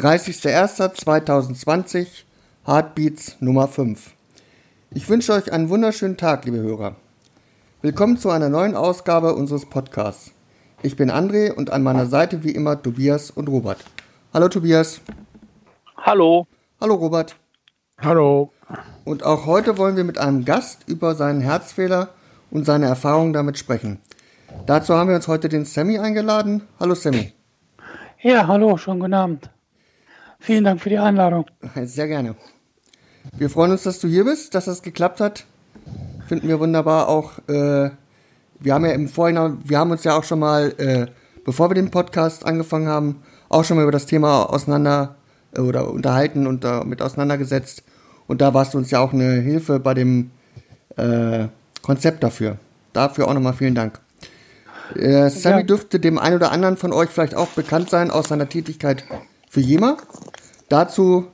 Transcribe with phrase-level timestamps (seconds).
[0.00, 2.06] 30.01.2020
[2.66, 4.14] Heartbeats Nummer 5.
[4.92, 6.96] Ich wünsche euch einen wunderschönen Tag, liebe Hörer.
[7.82, 10.32] Willkommen zu einer neuen Ausgabe unseres Podcasts.
[10.82, 13.84] Ich bin André und an meiner Seite wie immer Tobias und Robert.
[14.32, 15.02] Hallo Tobias.
[15.98, 16.46] Hallo.
[16.80, 17.36] Hallo Robert.
[18.00, 18.54] Hallo.
[19.04, 22.08] Und auch heute wollen wir mit einem Gast über seinen Herzfehler
[22.50, 23.98] und seine Erfahrungen damit sprechen.
[24.64, 26.62] Dazu haben wir uns heute den Sammy eingeladen.
[26.80, 27.34] Hallo Sammy.
[28.22, 29.50] Ja, hallo, schönen guten Abend.
[30.40, 31.46] Vielen Dank für die Einladung.
[31.84, 32.34] Sehr gerne.
[33.36, 35.44] Wir freuen uns, dass du hier bist, dass das geklappt hat.
[36.26, 37.38] Finden wir wunderbar auch.
[37.48, 37.90] Äh,
[38.58, 41.06] wir haben ja im Vorhinein, wir haben uns ja auch schon mal, äh,
[41.44, 45.16] bevor wir den Podcast angefangen haben, auch schon mal über das Thema auseinander
[45.54, 47.82] äh, oder unterhalten und damit auseinandergesetzt.
[48.26, 50.30] Und da warst du uns ja auch eine Hilfe bei dem
[50.96, 51.48] äh,
[51.82, 52.56] Konzept dafür.
[52.92, 54.00] Dafür auch nochmal vielen Dank.
[54.94, 55.62] Äh, Sammy ja.
[55.62, 59.04] dürfte dem einen oder anderen von euch vielleicht auch bekannt sein aus seiner Tätigkeit
[59.48, 59.96] für Jema.
[60.70, 61.26] Dazu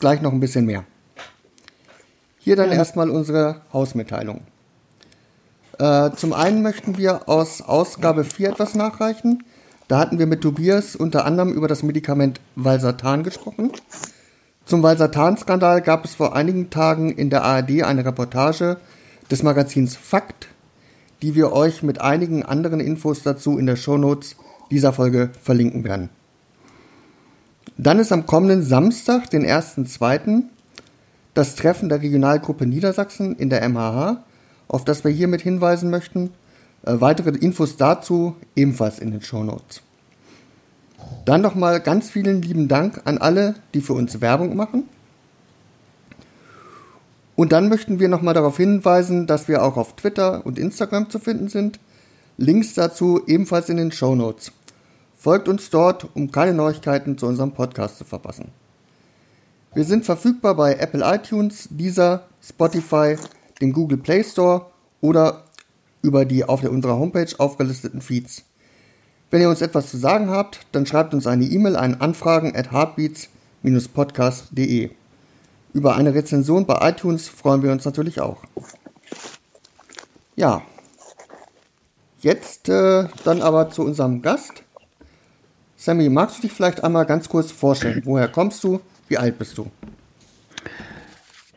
[0.00, 0.84] gleich noch ein bisschen mehr.
[2.38, 4.40] Hier dann erstmal unsere Hausmitteilung.
[5.78, 9.44] Äh, zum einen möchten wir aus Ausgabe 4 etwas nachreichen.
[9.86, 13.70] Da hatten wir mit Tobias unter anderem über das Medikament Valsartan gesprochen.
[14.64, 18.78] Zum Valsartan-Skandal gab es vor einigen Tagen in der ARD eine Reportage
[19.30, 20.48] des Magazins Fakt,
[21.22, 24.34] die wir euch mit einigen anderen Infos dazu in der Shownotes
[24.72, 26.10] dieser Folge verlinken werden.
[27.82, 30.42] Dann ist am kommenden Samstag, den 1.2.,
[31.32, 34.22] das Treffen der Regionalgruppe Niedersachsen in der MHH,
[34.68, 36.30] auf das wir hiermit hinweisen möchten.
[36.84, 39.80] Äh, weitere Infos dazu ebenfalls in den Shownotes.
[41.24, 44.84] Dann nochmal ganz vielen lieben Dank an alle, die für uns Werbung machen.
[47.34, 51.18] Und dann möchten wir nochmal darauf hinweisen, dass wir auch auf Twitter und Instagram zu
[51.18, 51.80] finden sind.
[52.36, 54.52] Links dazu ebenfalls in den Shownotes.
[55.20, 58.52] Folgt uns dort, um keine Neuigkeiten zu unserem Podcast zu verpassen.
[59.74, 63.16] Wir sind verfügbar bei Apple iTunes, Deezer, Spotify,
[63.60, 64.70] dem Google Play Store
[65.02, 65.44] oder
[66.00, 68.44] über die auf unserer Homepage aufgelisteten Feeds.
[69.30, 72.72] Wenn ihr uns etwas zu sagen habt, dann schreibt uns eine E-Mail an anfragen at
[72.72, 74.90] heartbeats-podcast.de.
[75.74, 78.38] Über eine Rezension bei iTunes freuen wir uns natürlich auch.
[80.34, 80.62] Ja,
[82.22, 84.64] jetzt äh, dann aber zu unserem Gast.
[85.80, 88.02] Sammy, magst du dich vielleicht einmal ganz kurz vorstellen?
[88.04, 88.80] Woher kommst du?
[89.08, 89.70] Wie alt bist du?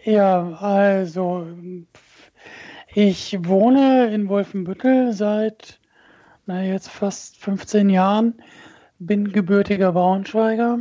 [0.05, 1.45] Ja, also
[2.95, 5.81] ich wohne in Wolfenbüttel seit
[6.45, 8.35] na, jetzt fast 15 Jahren,
[8.97, 10.79] bin gebürtiger Braunschweiger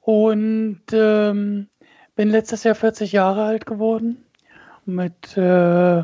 [0.00, 1.68] und ähm,
[2.16, 4.24] bin letztes Jahr 40 Jahre alt geworden.
[4.84, 6.02] Mit äh,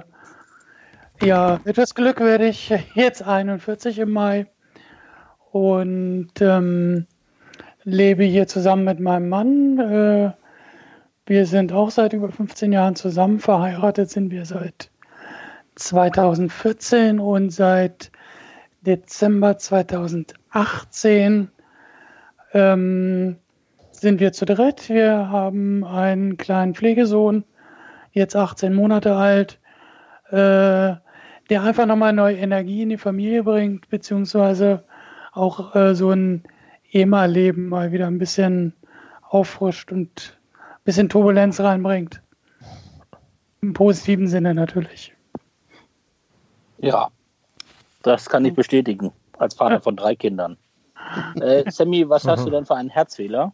[1.20, 4.46] ja, etwas Glück werde ich jetzt 41 im Mai
[5.56, 7.06] und ähm,
[7.84, 9.78] lebe hier zusammen mit meinem Mann.
[9.78, 10.32] Äh,
[11.24, 13.38] wir sind auch seit über 15 Jahren zusammen.
[13.38, 14.90] Verheiratet sind wir seit
[15.76, 18.12] 2014 und seit
[18.82, 21.48] Dezember 2018
[22.52, 23.36] ähm,
[23.92, 24.90] sind wir zu dritt.
[24.90, 27.44] Wir haben einen kleinen Pflegesohn,
[28.12, 29.58] jetzt 18 Monate alt,
[30.28, 31.00] äh,
[31.48, 34.84] der einfach nochmal neue Energie in die Familie bringt, beziehungsweise
[35.36, 36.44] auch äh, so ein
[36.92, 38.72] EMA-Leben mal wieder ein bisschen
[39.28, 42.22] auffrischt und ein bisschen Turbulenz reinbringt.
[43.60, 45.14] Im positiven Sinne natürlich.
[46.78, 47.10] Ja,
[48.02, 50.56] das kann ich bestätigen, als Vater von drei Kindern.
[51.40, 53.52] Äh, Sammy, was hast du denn für einen Herzfehler?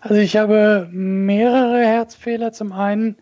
[0.00, 2.52] Also ich habe mehrere Herzfehler.
[2.52, 3.16] Zum einen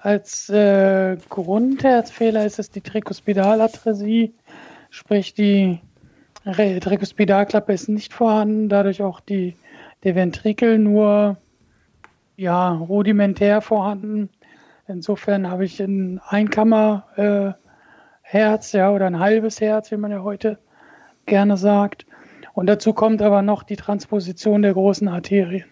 [0.00, 4.34] als äh, Grundherzfehler ist es die Trikospidalatrisie,
[4.90, 5.80] sprich die
[6.44, 9.56] Trikospidalklappe ist nicht vorhanden, dadurch auch die,
[10.04, 11.36] der Ventrikel nur
[12.36, 14.30] ja, rudimentär vorhanden.
[14.86, 17.54] Insofern habe ich ein Einkammerherz
[18.26, 20.58] äh, ja, oder ein halbes Herz, wie man ja heute
[21.26, 22.06] gerne sagt.
[22.54, 25.68] Und dazu kommt aber noch die Transposition der großen Arterien.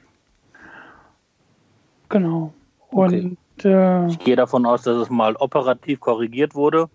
[2.09, 2.53] Genau.
[2.91, 6.89] Und äh, ich gehe davon aus, dass es mal operativ korrigiert wurde.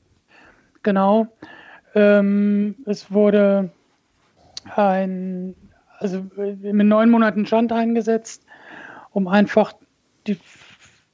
[0.84, 1.28] Genau.
[1.94, 3.72] Ähm, es wurde
[4.76, 5.56] ein,
[6.00, 8.46] also mit neun Monaten Schand eingesetzt,
[9.12, 9.74] um einfach
[10.28, 10.38] die,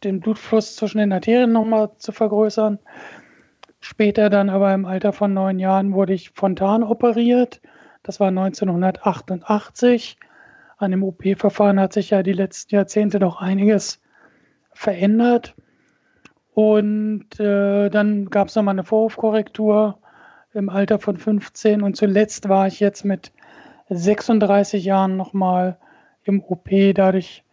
[0.04, 2.80] den Blutfluss zwischen den Arterien nochmal zu vergrößern.
[3.80, 7.62] Später dann aber im Alter von neun Jahren wurde ich fontan operiert.
[8.04, 10.18] Das war 1988.
[10.78, 14.00] An dem OP-Verfahren hat sich ja die letzten Jahrzehnte doch einiges
[14.74, 15.56] verändert.
[16.54, 20.00] Und äh, dann gab es nochmal eine Vorhofkorrektur
[20.58, 21.82] im Alter von 15.
[21.82, 23.32] Und zuletzt war ich jetzt mit
[23.90, 25.78] 36 Jahren nochmal
[26.24, 27.44] im OP, dadurch,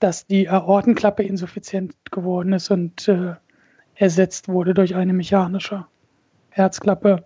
[0.00, 3.34] dass die Aortenklappe insuffizient geworden ist und äh,
[3.94, 5.86] ersetzt wurde durch eine mechanische
[6.50, 7.24] Herzklappe.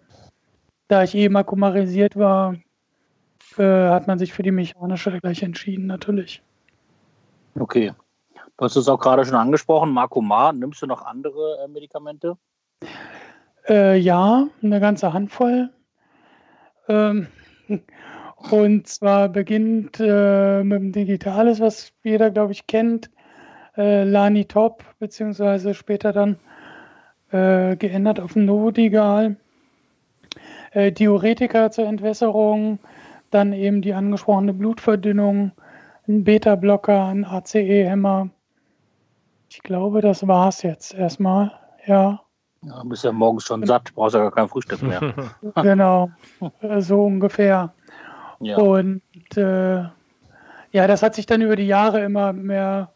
[0.89, 2.57] Da ich eben akkumarisiert war,
[3.57, 6.43] äh, hat man sich für die mechanische gleich entschieden, natürlich.
[7.59, 7.93] Okay.
[8.57, 10.53] Du hast es auch gerade schon angesprochen, Marcomar.
[10.53, 12.37] Nimmst du noch andere äh, Medikamente?
[13.69, 15.71] Äh, ja, eine ganze Handvoll.
[16.89, 17.29] Ähm,
[18.51, 23.11] und zwar beginnt äh, mit dem Digitales, was jeder, glaube ich, kennt.
[23.77, 26.39] Äh, Lani Top, beziehungsweise später dann
[27.31, 29.37] äh, geändert auf Nodigal.
[30.73, 32.79] Äh, Diuretika zur Entwässerung,
[33.31, 35.53] dann eben die angesprochene Blutverdünnung,
[36.07, 38.31] ein Beta-Blocker, ein ACE-Hämmer,
[39.55, 41.53] ich glaube, das war es jetzt erstmal.
[41.87, 42.24] Ja.
[42.67, 45.15] Ja, bist ja morgens schon satt, brauchst ja gar kein Frühstück mehr.
[45.63, 46.11] genau,
[46.79, 47.73] so ungefähr.
[48.41, 48.57] Ja.
[48.57, 49.03] Und
[49.37, 49.83] äh,
[50.71, 52.91] ja, das hat sich dann über die Jahre immer mehr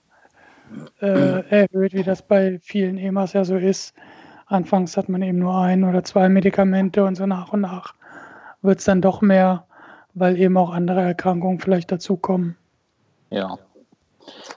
[1.01, 3.95] äh, erhöht, wie das bei vielen EMAs ja so ist.
[4.47, 7.95] Anfangs hat man eben nur ein oder zwei Medikamente und so nach und nach
[8.63, 9.67] wird es dann doch mehr,
[10.15, 12.57] weil eben auch andere Erkrankungen vielleicht dazukommen.
[13.31, 13.59] Ja.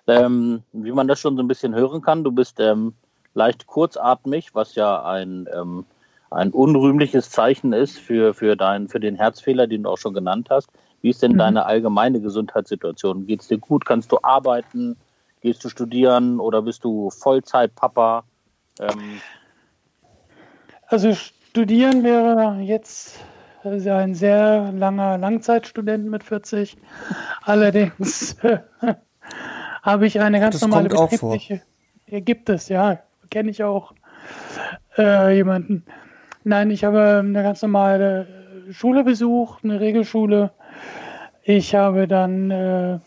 [0.08, 2.94] Ähm, wie man das schon so ein bisschen hören kann, du bist ähm,
[3.34, 5.86] leicht kurzatmig, was ja ein, ähm,
[6.30, 10.48] ein unrühmliches Zeichen ist für, für, dein, für den Herzfehler, den du auch schon genannt
[10.50, 10.70] hast.
[11.02, 11.40] Wie ist denn mhm.
[11.40, 13.28] deine allgemeine Gesundheitssituation?
[13.28, 13.86] Geht es dir gut?
[13.86, 14.98] Kannst du arbeiten?
[15.42, 18.24] Gehst du studieren oder bist du Vollzeitpapa?
[18.80, 19.20] Ähm,
[20.88, 23.20] also studieren wäre jetzt
[23.64, 26.78] ein sehr langer Langzeitstudent mit 40.
[27.44, 28.38] Allerdings
[29.82, 31.62] habe ich eine ganz das normale betriebliche.
[32.06, 33.00] Hier gibt es, ja,
[33.32, 33.94] kenne ich auch
[34.98, 35.86] äh, jemanden.
[36.44, 38.28] Nein, ich habe eine ganz normale
[38.72, 40.52] Schule besucht, eine Regelschule.
[41.44, 43.00] Ich habe dann äh,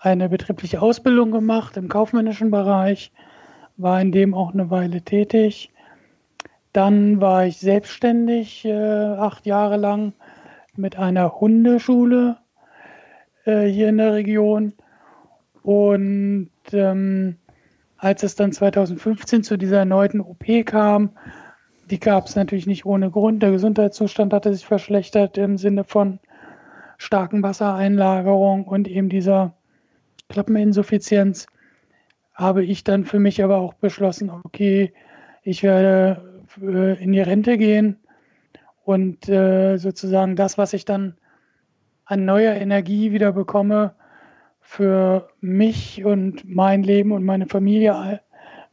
[0.00, 3.12] eine betriebliche Ausbildung gemacht im kaufmännischen Bereich,
[3.76, 5.70] war in dem auch eine Weile tätig.
[6.72, 10.12] Dann war ich selbstständig äh, acht Jahre lang
[10.76, 12.36] mit einer Hundeschule
[13.44, 14.74] äh, hier in der Region
[15.62, 17.36] und ähm,
[17.98, 21.10] als es dann 2015 zu dieser erneuten OP kam,
[21.90, 23.42] die gab es natürlich nicht ohne Grund.
[23.42, 26.20] Der Gesundheitszustand hatte sich verschlechtert im Sinne von
[26.96, 29.54] starken Wassereinlagerung und eben dieser
[30.28, 31.46] Klappeninsuffizienz.
[32.34, 34.92] Habe ich dann für mich aber auch beschlossen, okay,
[35.42, 37.96] ich werde äh, in die Rente gehen
[38.84, 41.16] und äh, sozusagen das, was ich dann
[42.04, 43.94] an neuer Energie wieder bekomme,
[44.70, 48.20] für mich und mein Leben und meine Familie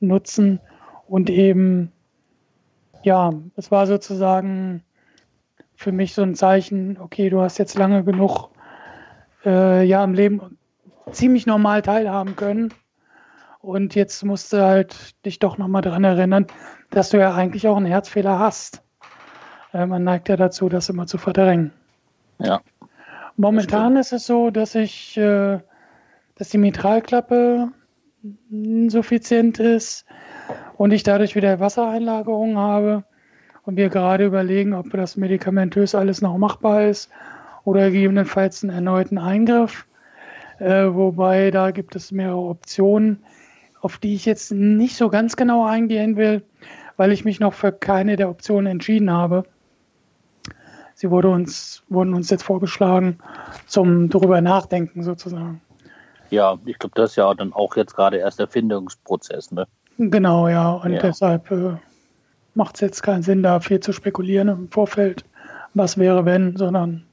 [0.02, 0.60] nutzen
[1.08, 1.94] und eben,
[3.02, 4.84] ja, es war sozusagen
[5.74, 8.50] für mich so ein Zeichen, okay, du hast jetzt lange genug
[9.46, 10.58] äh, ja, im Leben
[11.12, 12.74] ziemlich normal teilhaben können.
[13.62, 16.46] Und jetzt musst du halt dich doch nochmal daran erinnern,
[16.90, 18.84] dass du ja eigentlich auch einen Herzfehler hast.
[19.72, 21.72] Äh, man neigt ja dazu, das immer zu verdrängen.
[22.40, 22.60] Ja.
[23.38, 25.60] Momentan ist es so, dass ich äh,
[26.36, 27.72] dass die Mitralklappe
[28.50, 30.06] insuffizient ist
[30.78, 33.04] und ich dadurch wieder Wassereinlagerungen habe
[33.64, 37.10] und wir gerade überlegen, ob das medikamentös alles noch machbar ist
[37.64, 39.86] oder gegebenenfalls einen erneuten Eingriff.
[40.60, 43.24] Äh, wobei da gibt es mehrere Optionen,
[43.82, 46.44] auf die ich jetzt nicht so ganz genau eingehen will,
[46.98, 49.44] weil ich mich noch für keine der Optionen entschieden habe.
[50.94, 53.18] Sie wurde uns, wurden uns jetzt vorgeschlagen
[53.68, 55.62] zum darüber nachdenken sozusagen.
[56.30, 59.68] Ja, ich glaube, das ist ja dann auch jetzt gerade erst der Findungsprozess, ne?
[59.98, 60.72] Genau, ja.
[60.72, 61.02] Und ja.
[61.02, 61.78] deshalb äh,
[62.54, 65.24] macht es jetzt keinen Sinn, da viel zu spekulieren im Vorfeld,
[65.74, 67.06] was wäre, wenn, sondern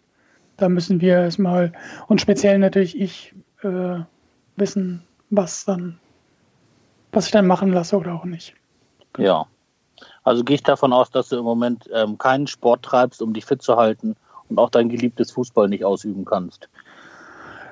[0.57, 1.73] da müssen wir erstmal
[2.09, 4.01] und speziell natürlich ich äh,
[4.57, 5.99] wissen, was dann,
[7.11, 8.55] was ich dann machen lasse oder auch nicht.
[9.19, 9.47] Ja.
[10.25, 13.45] Also gehe ich davon aus, dass du im Moment ähm, keinen Sport treibst, um dich
[13.45, 14.17] fit zu halten
[14.49, 16.69] und auch dein geliebtes Fußball nicht ausüben kannst.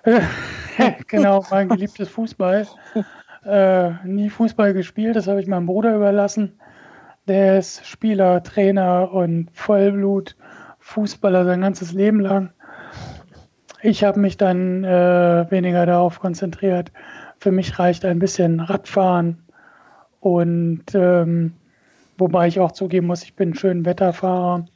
[1.09, 2.67] genau, mein geliebtes Fußball.
[3.45, 6.59] äh, nie Fußball gespielt, das habe ich meinem Bruder überlassen.
[7.27, 10.37] Der ist Spieler, Trainer und Vollblut
[10.79, 12.53] Fußballer sein ganzes Leben lang.
[13.83, 16.93] Ich habe mich dann äh, weniger darauf konzentriert.
[17.39, 19.43] Für mich reicht ein bisschen Radfahren
[20.21, 21.55] und ähm,
[22.19, 24.67] wobei ich auch zugeben muss, ich bin ein schön Wetterfahrer.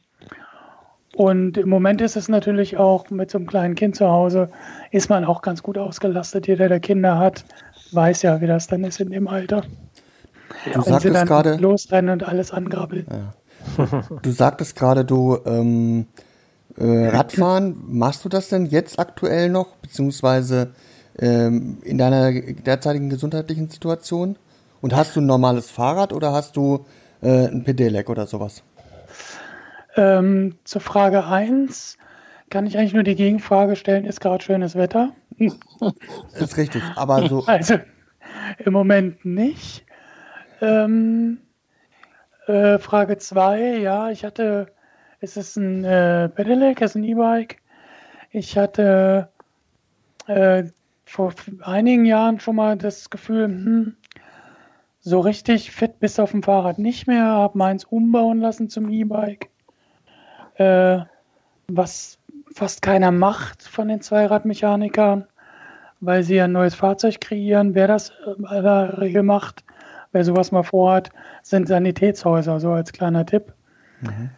[1.15, 4.49] Und im Moment ist es natürlich auch mit so einem kleinen Kind zu Hause,
[4.91, 6.45] ist man auch ganz gut ausgelastet.
[6.45, 7.45] Jeder, der Kinder hat,
[7.93, 9.63] weiß ja, wie das dann ist in dem Alter.
[10.73, 13.07] Du Wenn sie dann grade, losrennen und alles angrabbeln.
[13.09, 13.33] Ja.
[14.21, 16.07] Du sagtest gerade, du ähm,
[16.77, 20.71] äh, Radfahren, machst du das denn jetzt aktuell noch, beziehungsweise
[21.17, 24.35] ähm, in deiner derzeitigen gesundheitlichen Situation?
[24.81, 26.85] Und hast du ein normales Fahrrad oder hast du
[27.21, 28.63] äh, ein Pedelec oder sowas?
[29.95, 31.97] Ähm, zur Frage 1
[32.49, 35.13] kann ich eigentlich nur die Gegenfrage stellen, ist gerade schönes Wetter?
[36.33, 37.45] ist richtig, aber so.
[37.47, 37.75] Also
[38.59, 39.85] im Moment nicht.
[40.61, 41.39] Ähm,
[42.47, 44.67] äh, Frage 2, ja, ich hatte,
[45.19, 47.61] es ist ein äh, Pedelec, es ist ein E-Bike.
[48.31, 49.29] Ich hatte
[50.27, 50.63] äh,
[51.05, 53.97] vor einigen Jahren schon mal das Gefühl, hm,
[54.99, 59.49] so richtig fit bis auf dem Fahrrad nicht mehr, habe meins umbauen lassen zum E-Bike
[60.55, 60.99] äh,
[61.67, 62.17] was
[62.53, 65.25] fast keiner macht von den Zweiradmechanikern,
[65.99, 67.75] weil sie ein neues Fahrzeug kreieren.
[67.75, 69.63] Wer das in aller Regel macht,
[70.11, 71.09] wer sowas mal vorhat,
[71.43, 73.53] sind Sanitätshäuser, so als kleiner Tipp.
[74.01, 74.29] Mhm.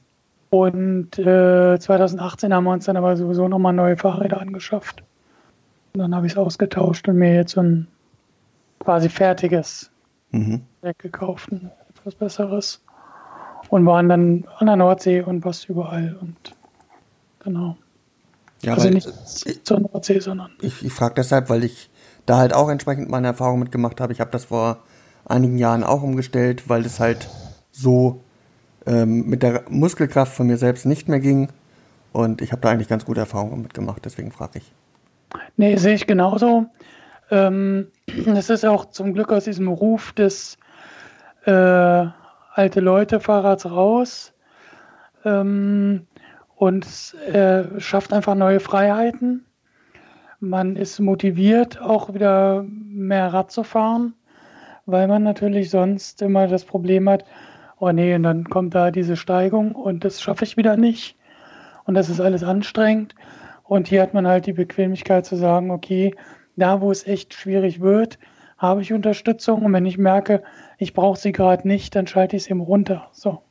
[0.50, 5.04] Und äh, 2018 haben wir uns dann aber sowieso nochmal neue Fahrräder angeschafft.
[5.94, 7.88] Und dann habe ich es ausgetauscht und mir jetzt so ein
[8.80, 9.92] quasi fertiges
[10.32, 10.62] mhm.
[10.82, 12.82] weggekauft, ein etwas besseres
[13.70, 16.56] und waren dann an der Nordsee und was überall und
[17.40, 17.78] genau.
[18.62, 19.08] Ja, also nicht
[19.46, 20.52] ich, zur Nordsee, sondern.
[20.62, 21.90] Ich, ich frage deshalb, weil ich
[22.26, 24.14] da halt auch entsprechend meine Erfahrung mitgemacht habe.
[24.14, 24.80] Ich habe das vor
[25.26, 27.30] einigen Jahren auch umgestellt, weil es halt
[27.72, 28.22] so
[28.86, 31.50] ähm, mit der Muskelkraft von mir selbst nicht mehr ging.
[32.14, 34.72] Und ich habe da eigentlich ganz gute Erfahrungen mitgemacht, deswegen frage ich.
[35.56, 36.66] Nee, sehe ich genauso.
[37.30, 37.88] Ähm,
[38.26, 40.58] das ist auch zum Glück aus diesem Ruf des
[41.46, 42.06] äh,
[42.58, 44.34] alte Leute Fahrrads raus
[45.26, 46.08] ähm,
[46.56, 49.46] und äh, schafft einfach neue Freiheiten.
[50.40, 54.16] Man ist motiviert, auch wieder mehr Rad zu fahren,
[54.88, 57.26] weil man natürlich sonst immer das Problem hat,
[57.80, 61.16] oh nee, und dann kommt da diese Steigung und das schaffe ich wieder nicht.
[61.86, 63.14] Und das ist alles anstrengend.
[63.64, 66.16] Und hier hat man halt die Bequemlichkeit zu sagen, okay,
[66.56, 68.18] da wo es echt schwierig wird,
[68.58, 69.64] habe ich Unterstützung.
[69.64, 70.44] Und wenn ich merke,
[70.78, 73.10] ich brauche sie gerade nicht, dann schalte ich es eben runter.
[73.12, 73.42] So.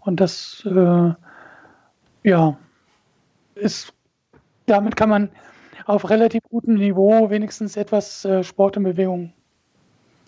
[0.00, 1.12] Und das, äh,
[2.24, 2.56] ja,
[3.54, 3.92] ist,
[4.66, 5.30] damit kann man
[5.86, 9.32] auf relativ gutem Niveau wenigstens etwas äh, Sport und Bewegung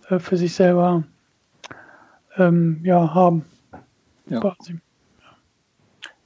[0.09, 1.05] äh, für sich selber
[2.37, 3.45] ähm, ja, haben.
[4.29, 4.41] Ja.
[4.41, 4.79] Quasi.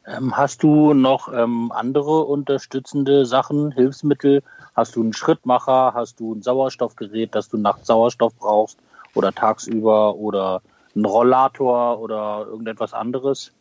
[0.07, 4.43] Ähm, hast du noch ähm, andere unterstützende Sachen, Hilfsmittel?
[4.79, 5.93] Hast du einen Schrittmacher?
[5.95, 8.79] Hast du ein Sauerstoffgerät, das du nachts Sauerstoff brauchst?
[9.15, 10.63] oder tagsüber oder
[10.95, 13.53] ein Rollator oder irgendetwas anderes?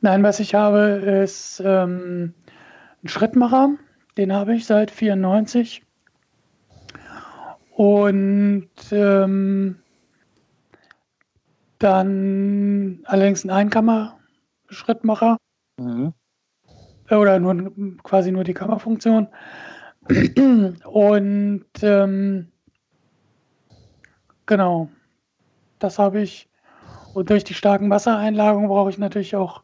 [0.00, 0.80] Nein, was ich habe,
[1.24, 2.34] ist ähm,
[3.02, 3.70] ein Schrittmacher.
[4.16, 5.82] Den habe ich seit 94.
[7.74, 9.76] Und ähm,
[11.78, 15.38] dann allerdings ein Einkammer-Schrittmacher.
[15.78, 16.12] Mhm.
[17.10, 19.28] Oder nur quasi nur die Kammerfunktion.
[20.84, 22.52] Und ähm,
[24.46, 24.88] Genau.
[25.78, 26.48] Das habe ich.
[27.14, 29.62] Und durch die starken Wassereinlagungen brauche ich natürlich auch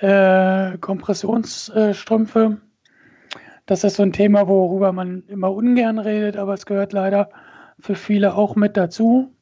[0.00, 2.58] äh, Kompressionsstrümpfe.
[3.66, 7.30] Das ist so ein Thema, worüber man immer ungern redet, aber es gehört leider
[7.80, 9.32] für viele auch mit dazu.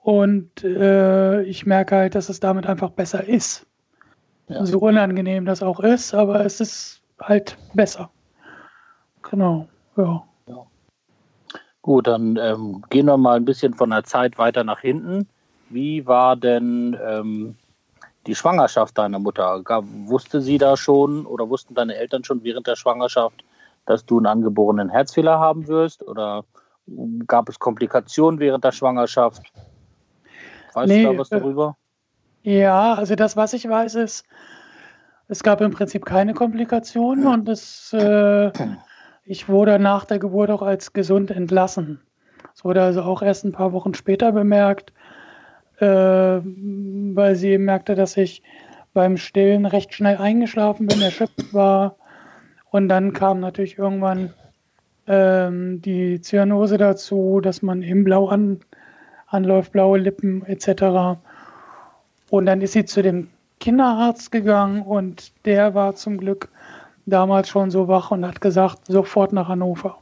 [0.00, 3.66] Und äh, ich merke halt, dass es damit einfach besser ist.
[4.48, 4.64] Ja.
[4.66, 8.10] So unangenehm das auch ist, aber es ist halt besser.
[9.32, 10.22] Genau, ja.
[11.80, 15.26] Gut, dann ähm, gehen wir mal ein bisschen von der Zeit weiter nach hinten.
[15.70, 17.56] Wie war denn ähm,
[18.26, 19.62] die Schwangerschaft deiner Mutter?
[20.04, 23.42] Wusste sie da schon oder wussten deine Eltern schon während der Schwangerschaft,
[23.86, 26.06] dass du einen angeborenen Herzfehler haben wirst?
[26.06, 26.44] Oder
[27.26, 29.50] gab es Komplikationen während der Schwangerschaft?
[30.74, 31.76] Weißt nee, du da was darüber?
[32.42, 34.24] Ja, also das, was ich weiß, ist,
[35.26, 38.52] es gab im Prinzip keine Komplikationen und es äh,
[39.24, 42.00] ich wurde nach der Geburt auch als gesund entlassen.
[42.54, 44.92] Es wurde also auch erst ein paar Wochen später bemerkt,
[45.78, 48.42] äh, weil sie merkte, dass ich
[48.92, 51.96] beim Stillen recht schnell eingeschlafen bin, erschöpft war.
[52.70, 54.32] Und dann kam natürlich irgendwann
[55.06, 58.60] ähm, die Zyanose dazu, dass man eben blau an,
[59.26, 61.18] anläuft, blaue Lippen etc.
[62.30, 63.28] Und dann ist sie zu dem
[63.60, 66.48] Kinderarzt gegangen und der war zum Glück
[67.06, 69.98] damals schon so wach und hat gesagt, sofort nach Hannover,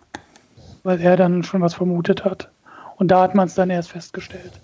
[0.83, 2.51] weil er dann schon was vermutet hat.
[2.97, 4.61] Und da hat man es dann erst festgestellt.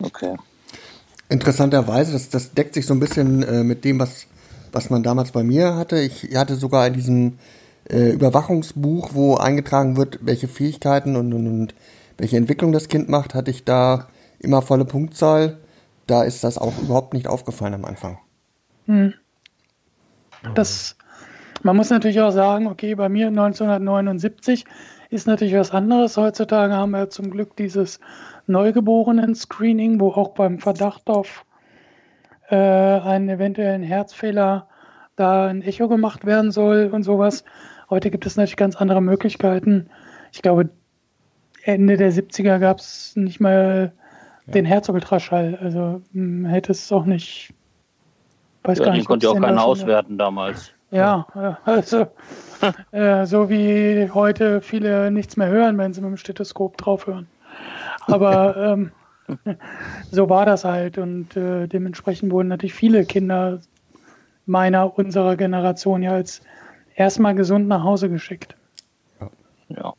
[0.00, 0.36] Okay.
[1.28, 4.26] Interessanterweise, das, das deckt sich so ein bisschen äh, mit dem, was,
[4.70, 5.98] was man damals bei mir hatte.
[5.98, 7.38] Ich hatte sogar in diesem
[7.90, 11.74] äh, Überwachungsbuch, wo eingetragen wird, welche Fähigkeiten und, und, und
[12.18, 15.58] welche Entwicklung das Kind macht, hatte ich da immer volle Punktzahl.
[16.06, 18.18] Da ist das auch überhaupt nicht aufgefallen am Anfang.
[18.86, 19.14] Hm.
[20.54, 20.96] Das,
[21.62, 24.64] man muss natürlich auch sagen, okay, bei mir 1979
[25.10, 26.16] ist natürlich was anderes.
[26.16, 28.00] Heutzutage haben wir zum Glück dieses
[28.46, 31.44] Neugeborenen-Screening, wo auch beim Verdacht auf
[32.48, 34.68] äh, einen eventuellen Herzfehler
[35.16, 37.44] da ein Echo gemacht werden soll und sowas.
[37.90, 39.90] Heute gibt es natürlich ganz andere Möglichkeiten.
[40.32, 40.70] Ich glaube,
[41.62, 43.92] Ende der 70er gab es nicht mal
[44.46, 44.52] ja.
[44.52, 45.58] den Herzultraschall.
[45.60, 47.54] Also hm, hätte es auch nicht.
[48.64, 50.72] Weiß ja, gar den nicht, konnte ja auch keiner auswerten damals.
[50.90, 52.06] Ja, also
[52.92, 57.26] äh, so wie heute viele nichts mehr hören, wenn sie mit dem Stethoskop draufhören.
[58.06, 58.92] Aber ähm,
[60.10, 63.60] so war das halt und äh, dementsprechend wurden natürlich viele Kinder
[64.46, 66.42] meiner, unserer Generation ja als
[66.94, 68.54] erstmal gesund nach Hause geschickt.
[69.68, 69.94] Ja.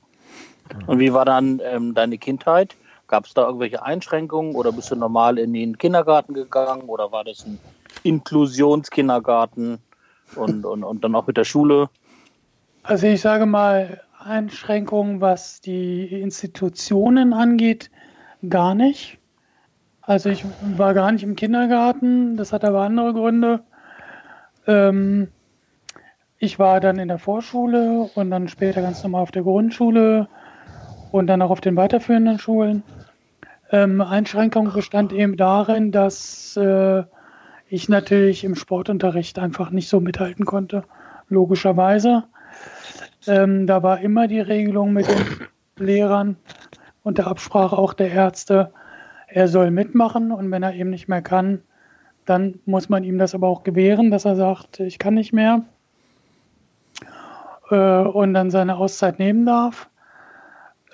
[0.87, 2.75] Und wie war dann ähm, deine Kindheit?
[3.07, 7.23] Gab es da irgendwelche Einschränkungen oder bist du normal in den Kindergarten gegangen oder war
[7.23, 7.59] das ein
[8.03, 9.79] Inklusionskindergarten
[10.35, 11.89] und, und, und dann auch mit der Schule?
[12.83, 17.89] Also ich sage mal, Einschränkungen, was die Institutionen angeht,
[18.49, 19.19] gar nicht.
[20.01, 20.45] Also ich
[20.75, 23.61] war gar nicht im Kindergarten, das hat aber andere Gründe.
[24.67, 25.29] Ähm,
[26.39, 30.27] ich war dann in der Vorschule und dann später ganz normal auf der Grundschule
[31.11, 32.83] und dann auch auf den weiterführenden Schulen.
[33.71, 37.03] Ähm, Einschränkung bestand eben darin, dass äh,
[37.67, 40.83] ich natürlich im Sportunterricht einfach nicht so mithalten konnte,
[41.29, 42.23] logischerweise.
[43.27, 45.47] Ähm, da war immer die Regelung mit den
[45.85, 46.37] Lehrern
[47.03, 48.71] und der Absprache auch der Ärzte,
[49.27, 51.61] er soll mitmachen und wenn er eben nicht mehr kann,
[52.25, 55.63] dann muss man ihm das aber auch gewähren, dass er sagt, ich kann nicht mehr
[57.69, 59.89] äh, und dann seine Auszeit nehmen darf.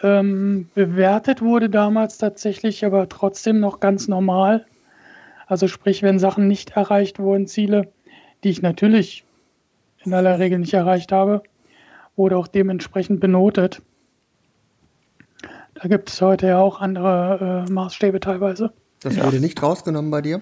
[0.02, 4.66] Ähm, bewertet wurde damals tatsächlich aber trotzdem noch ganz normal.
[5.50, 7.92] Also sprich, wenn Sachen nicht erreicht wurden, Ziele,
[8.44, 9.26] die ich natürlich
[10.06, 11.42] in aller Regel nicht erreicht habe,
[12.16, 13.82] wurde auch dementsprechend benotet.
[15.74, 18.72] Da gibt es heute ja auch andere äh, Maßstäbe teilweise.
[19.00, 19.26] Das ja.
[19.26, 20.42] wurde nicht rausgenommen bei dir?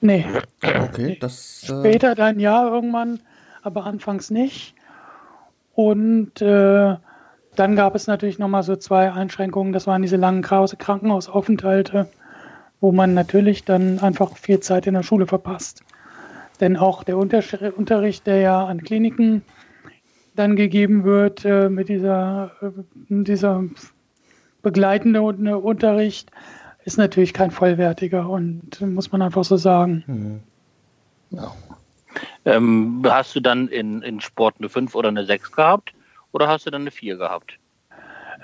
[0.00, 0.26] Nee.
[0.62, 1.62] Okay, das.
[1.64, 3.20] Äh Später dann ja irgendwann,
[3.62, 4.74] aber anfangs nicht.
[5.74, 6.96] Und äh,
[7.54, 9.72] dann gab es natürlich nochmal so zwei Einschränkungen.
[9.72, 12.08] Das waren diese langen Krankenhausaufenthalte,
[12.84, 15.82] wo man natürlich dann einfach viel Zeit in der Schule verpasst.
[16.60, 19.40] Denn auch der Unterricht, der ja an Kliniken
[20.36, 22.68] dann gegeben wird äh, mit dieser, äh,
[23.08, 23.64] dieser
[24.60, 26.30] begleitende Unterricht,
[26.84, 30.04] ist natürlich kein vollwertiger und muss man einfach so sagen.
[30.06, 30.40] Mhm.
[31.30, 31.54] Ja.
[32.44, 35.94] Ähm, hast du dann in, in Sport eine 5 oder eine 6 gehabt
[36.32, 37.58] oder hast du dann eine 4 gehabt?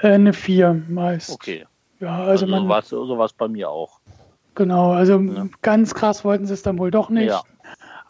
[0.01, 1.29] Äh, eine 4 meist.
[1.29, 1.67] Okay.
[1.99, 4.01] Ja, also, also man, so war es bei mir auch.
[4.55, 5.47] Genau, also ja.
[5.63, 7.29] ganz krass wollten sie es dann wohl doch nicht.
[7.29, 7.43] Ja.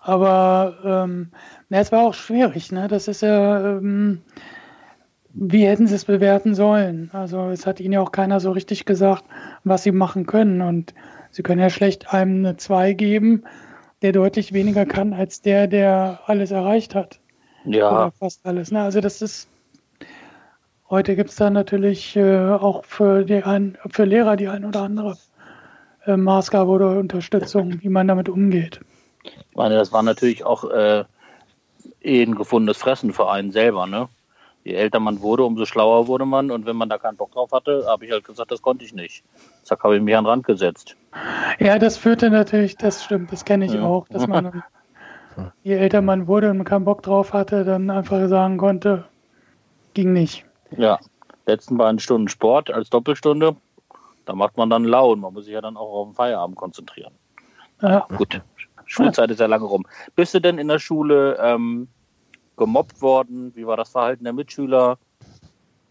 [0.01, 1.31] Aber ähm,
[1.69, 2.89] na, es war auch schwierig, ne?
[2.89, 4.23] Das ist ja, ähm,
[5.33, 7.11] wie hätten sie es bewerten sollen?
[7.13, 9.25] Also es hat ihnen ja auch keiner so richtig gesagt,
[9.65, 10.63] was sie machen können.
[10.63, 10.95] Und
[11.31, 13.45] sie können ja schlecht einem eine 2 geben,
[14.03, 17.21] der deutlich weniger kann als der, der alles erreicht hat.
[17.65, 17.91] Ja.
[17.91, 18.71] Oder fast alles.
[18.71, 18.83] Ne?
[18.83, 19.49] Also das ist,
[20.89, 24.83] heute gibt es da natürlich äh, auch für, die ein, für Lehrer die ein oder
[24.83, 25.17] andere
[26.07, 28.81] äh, Maßgabe oder Unterstützung, wie man damit umgeht.
[29.23, 31.05] Ich meine, das war natürlich auch äh,
[32.03, 34.09] eh ein gefundenes Fressen für einen selber, ne?
[34.63, 36.51] Je älter man wurde, umso schlauer wurde man.
[36.51, 38.93] Und wenn man da keinen Bock drauf hatte, habe ich halt gesagt, das konnte ich
[38.93, 39.25] nicht.
[39.63, 40.97] Zack, habe ich mich an den Rand gesetzt.
[41.59, 43.83] Ja, das führte natürlich, das stimmt, das kenne ich ja.
[43.83, 44.63] auch, dass man,
[45.63, 49.05] je älter man wurde und keinen Bock drauf hatte, dann einfach sagen konnte,
[49.95, 50.45] ging nicht.
[50.77, 50.99] Ja,
[51.47, 53.57] letzten beiden Stunden Sport als Doppelstunde,
[54.31, 56.57] da macht man dann lau und man muss sich ja dann auch auf den Feierabend
[56.57, 57.13] konzentrieren.
[57.83, 58.07] Ja.
[58.17, 58.41] Gut,
[58.87, 59.85] Schulzeit ist ja lange rum.
[60.15, 61.89] Bist du denn in der Schule ähm,
[62.57, 63.57] gemobbt worden?
[63.57, 64.99] Wie war das Verhalten der Mitschüler?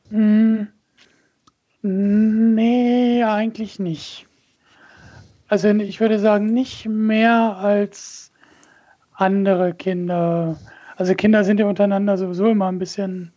[0.09, 0.67] Mm,
[1.81, 4.25] nee, eigentlich nicht.
[5.49, 8.31] Also ich würde sagen, nicht mehr als
[9.11, 10.55] andere Kinder.
[10.95, 13.33] Also Kinder sind ja untereinander sowieso immer ein bisschen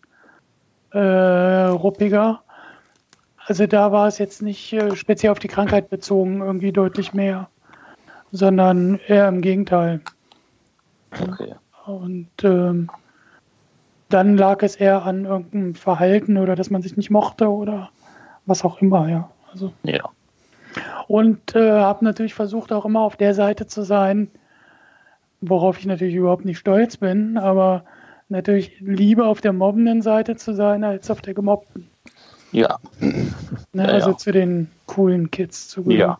[0.90, 2.41] äh, ruppiger.
[3.46, 7.48] Also da war es jetzt nicht äh, speziell auf die Krankheit bezogen, irgendwie deutlich mehr,
[8.30, 10.00] sondern eher im Gegenteil.
[11.10, 11.54] Okay.
[11.86, 12.88] Und ähm,
[14.08, 17.90] dann lag es eher an irgendeinem Verhalten oder dass man sich nicht mochte oder
[18.46, 19.30] was auch immer, ja.
[19.50, 20.08] Also, ja.
[21.08, 24.30] Und äh, habe natürlich versucht, auch immer auf der Seite zu sein,
[25.40, 27.84] worauf ich natürlich überhaupt nicht stolz bin, aber
[28.28, 31.91] natürlich lieber auf der mobbenden Seite zu sein als auf der gemobbten.
[32.52, 32.78] Ja.
[33.72, 34.16] Ne, also ja.
[34.18, 35.98] zu den coolen Kids zu gehören.
[35.98, 36.18] Ja.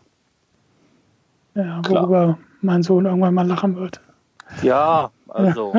[1.55, 2.39] Ja, worüber Klar.
[2.61, 4.01] mein Sohn irgendwann mal lachen wird.
[4.61, 5.73] Ja, also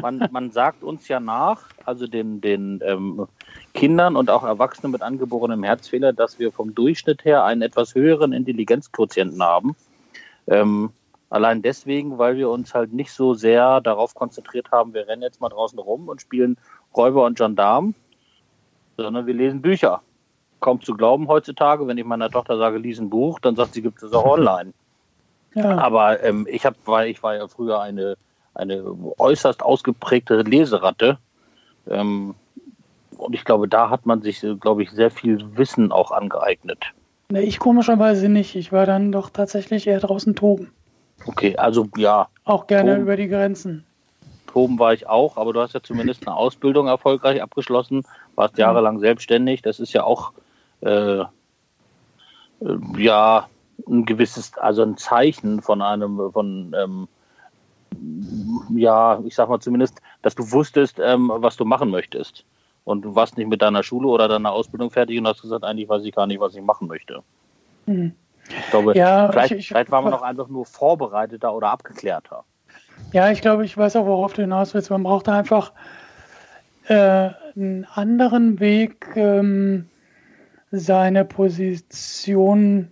[0.00, 3.26] man, man sagt uns ja nach, also den, den ähm,
[3.74, 8.32] Kindern und auch Erwachsenen mit angeborenem Herzfehler, dass wir vom Durchschnitt her einen etwas höheren
[8.32, 9.76] Intelligenzquotienten haben.
[10.46, 10.90] Ähm,
[11.30, 15.40] allein deswegen, weil wir uns halt nicht so sehr darauf konzentriert haben, wir rennen jetzt
[15.40, 16.56] mal draußen rum und spielen
[16.96, 17.94] Räuber und Gendarm,
[19.02, 20.02] sondern wir lesen Bücher.
[20.60, 23.82] Kaum zu glauben heutzutage, wenn ich meiner Tochter sage, lies ein Buch, dann sagt sie,
[23.82, 24.72] gibt es auch online.
[25.54, 25.78] Ja.
[25.78, 28.16] Aber ähm, ich habe, weil ich war ja früher eine,
[28.54, 28.84] eine
[29.18, 31.18] äußerst ausgeprägte Leseratte.
[31.88, 32.34] Ähm,
[33.16, 36.92] und ich glaube, da hat man sich, glaube ich, sehr viel Wissen auch angeeignet.
[37.30, 38.54] Ne, ich komischerweise nicht.
[38.56, 40.72] Ich war dann doch tatsächlich eher draußen toben.
[41.26, 42.28] Okay, also ja.
[42.44, 43.84] Auch gerne toben, über die Grenzen.
[44.48, 48.02] Toben war ich auch, aber du hast ja zumindest eine Ausbildung erfolgreich abgeschlossen,
[48.34, 48.62] warst mhm.
[48.62, 49.62] jahrelang selbstständig.
[49.62, 50.32] Das ist ja auch
[50.80, 51.26] äh, äh,
[52.96, 53.48] ja
[53.86, 57.08] ein gewisses, also ein Zeichen von einem, von ähm,
[58.74, 62.44] ja, ich sag mal zumindest, dass du wusstest, ähm, was du machen möchtest.
[62.84, 65.88] Und du warst nicht mit deiner Schule oder deiner Ausbildung fertig und hast gesagt, eigentlich
[65.88, 67.22] weiß ich gar nicht, was ich machen möchte.
[67.86, 68.12] Hm.
[68.48, 72.44] Ich glaube, ja, vielleicht, ich, ich, vielleicht war man auch einfach nur vorbereiteter oder abgeklärter.
[73.12, 74.90] Ja, ich glaube, ich weiß auch, worauf du hinaus willst.
[74.90, 75.72] Man braucht einfach
[76.86, 79.86] äh, einen anderen Weg, ähm,
[80.70, 82.90] seine Position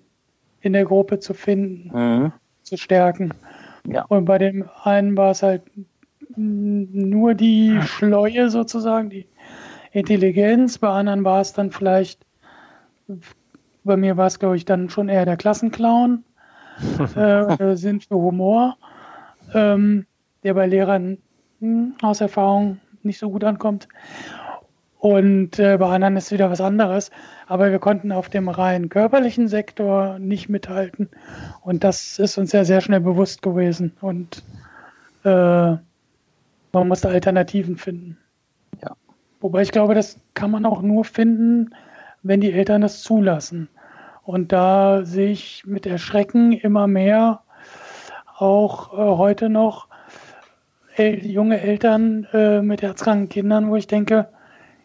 [0.60, 2.32] in der Gruppe zu finden, mhm.
[2.62, 3.34] zu stärken.
[3.86, 4.04] Ja.
[4.08, 5.62] Und bei dem einen war es halt
[6.36, 9.26] nur die Schleue sozusagen, die
[9.92, 12.20] Intelligenz, bei anderen war es dann vielleicht,
[13.84, 16.24] bei mir war es glaube ich dann schon eher der Klassenclown,
[17.16, 18.76] äh, Sinn für Humor,
[19.54, 20.06] ähm,
[20.42, 21.18] der bei Lehrern
[21.60, 23.88] mh, hm, aus Erfahrung nicht so gut ankommt.
[24.98, 27.10] Und äh, bei anderen ist wieder was anderes.
[27.46, 31.10] Aber wir konnten auf dem rein körperlichen Sektor nicht mithalten.
[31.60, 33.92] Und das ist uns ja sehr schnell bewusst gewesen.
[34.00, 34.42] Und
[35.24, 38.18] äh, man musste Alternativen finden.
[38.82, 38.96] Ja.
[39.40, 41.70] Wobei ich glaube, das kann man auch nur finden,
[42.22, 43.68] wenn die Eltern das zulassen.
[44.24, 47.42] Und da sehe ich mit Erschrecken immer mehr,
[48.38, 49.88] auch äh, heute noch,
[50.96, 54.28] el junge Eltern äh, mit herzkranken Kindern, wo ich denke,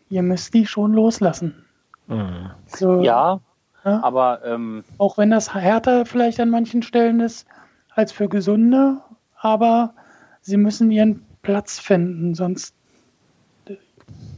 [0.09, 1.65] ihr müsst die schon loslassen.
[2.07, 2.51] Mhm.
[2.67, 3.39] So, ja,
[3.85, 7.47] ja, aber ähm, auch wenn das härter vielleicht an manchen Stellen ist
[7.95, 8.97] als für Gesunde,
[9.39, 9.93] aber
[10.41, 12.75] sie müssen ihren Platz finden, sonst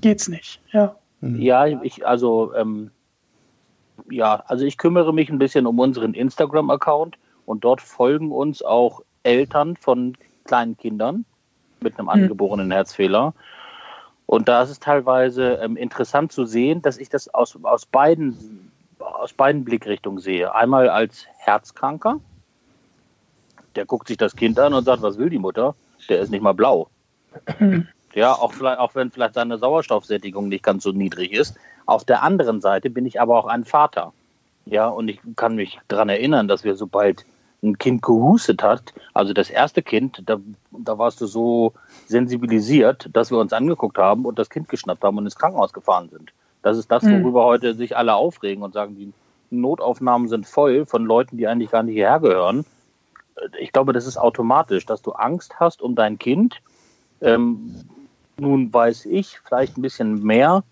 [0.01, 0.61] geht's nicht.
[0.71, 1.41] Ja, mhm.
[1.41, 2.91] ja ich, also ähm,
[4.09, 9.01] ja, also ich kümmere mich ein bisschen um unseren Instagram-Account und dort folgen uns auch
[9.23, 11.25] Eltern von kleinen Kindern
[11.81, 12.09] mit einem mhm.
[12.11, 13.33] angeborenen Herzfehler.
[14.25, 18.71] Und da ist es teilweise ähm, interessant zu sehen, dass ich das aus, aus, beiden,
[18.99, 20.55] aus beiden Blickrichtungen sehe.
[20.55, 22.19] Einmal als Herzkranker,
[23.75, 25.75] der guckt sich das Kind an und sagt, was will die Mutter?
[26.09, 26.89] Der ist nicht mal blau.
[28.13, 31.57] Ja, auch, vielleicht, auch wenn vielleicht seine Sauerstoffsättigung nicht ganz so niedrig ist.
[31.85, 34.13] Auf der anderen Seite bin ich aber auch ein Vater.
[34.65, 37.25] Ja, und ich kann mich daran erinnern, dass wir sobald
[37.63, 40.37] ein Kind gehustet hat, also das erste Kind, da,
[40.71, 41.73] da warst du so
[42.07, 46.09] sensibilisiert, dass wir uns angeguckt haben und das Kind geschnappt haben und ins Krankenhaus gefahren
[46.09, 46.33] sind.
[46.61, 47.23] Das ist das, hm.
[47.23, 47.47] worüber mhm.
[47.47, 49.13] heute sich alle aufregen und sagen, die
[49.49, 52.65] Notaufnahmen sind voll von Leuten, die eigentlich gar nicht hierher gehören.
[53.59, 56.61] Ich glaube, das ist automatisch, dass du Angst hast um dein Kind.
[57.21, 57.85] Ähm,
[58.37, 60.63] nun weiß ich vielleicht ein bisschen mehr.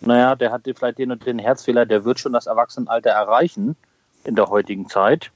[0.00, 3.76] Naja, der hat vielleicht den und den Herzfehler, der wird schon das Erwachsenenalter erreichen
[4.24, 5.30] in der heutigen Zeit.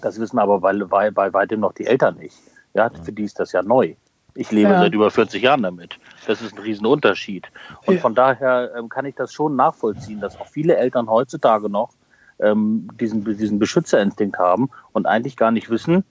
[0.00, 2.36] Das wissen aber bei, bei, bei weitem noch die Eltern nicht.
[2.74, 3.94] Ja, für die ist das ja neu.
[4.34, 4.78] Ich lebe ja.
[4.78, 5.98] seit über 40 Jahren damit.
[6.26, 7.48] Das ist ein Riesenunterschied.
[7.86, 8.00] Und ja.
[8.00, 11.90] von daher ähm, kann ich das schon nachvollziehen, dass auch viele Eltern heutzutage noch
[12.38, 16.04] ähm, diesen, diesen Beschützerinstinkt haben und eigentlich gar nicht wissen,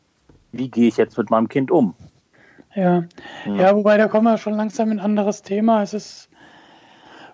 [0.52, 1.94] wie gehe ich jetzt mit meinem Kind um.
[2.76, 3.06] Ja.
[3.46, 5.82] ja, ja, wobei da kommen wir schon langsam in ein anderes Thema.
[5.82, 6.30] Es ist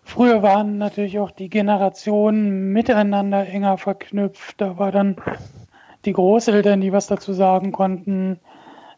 [0.05, 4.59] Früher waren natürlich auch die Generationen miteinander enger verknüpft.
[4.59, 5.15] Da war dann
[6.05, 8.39] die Großeltern, die was dazu sagen konnten.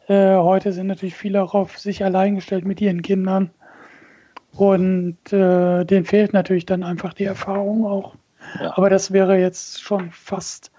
[0.07, 3.51] Äh, heute sind natürlich viele auch auf sich allein gestellt mit ihren Kindern.
[4.51, 8.15] Und äh, denen fehlt natürlich dann einfach die Erfahrung auch.
[8.61, 8.77] Ja.
[8.77, 10.71] Aber das wäre jetzt schon fast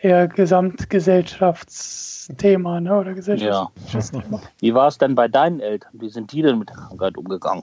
[0.00, 2.98] eher Gesamtgesellschaftsthema, ne?
[2.98, 4.38] Oder Gesellschaftsthema.
[4.38, 4.42] Ja.
[4.58, 5.92] Wie war es denn bei deinen Eltern?
[5.94, 7.62] Wie sind die denn mit der Krankheit umgegangen?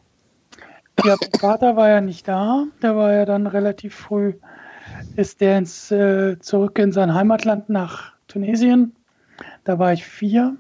[1.03, 2.65] Ja, mein Vater war ja nicht da.
[2.81, 4.35] Der war ja dann relativ früh,
[5.15, 8.95] ist der ins, äh, zurück in sein Heimatland nach Tunesien.
[9.63, 10.55] Da war ich vier.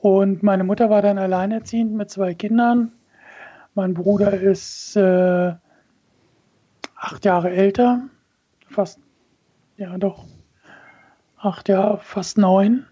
[0.00, 2.92] Und meine Mutter war dann alleinerziehend mit zwei Kindern.
[3.74, 5.52] Mein Bruder ist äh,
[6.94, 8.02] acht Jahre älter,
[8.68, 9.00] fast,
[9.76, 10.24] ja doch,
[11.38, 12.86] acht Jahre, fast neun.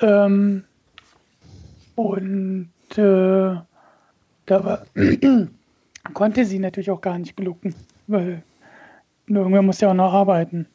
[0.00, 0.64] Ähm,
[1.94, 3.56] und äh,
[4.46, 4.82] da war,
[6.14, 7.74] konnte sie natürlich auch gar nicht glucken,
[8.06, 8.42] weil
[9.36, 10.66] irgendwer muss ja auch noch arbeiten.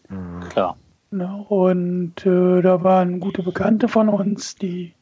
[0.49, 0.77] Klar.
[1.11, 1.45] Ne?
[1.47, 4.93] Und äh, da waren gute Bekannte von uns, die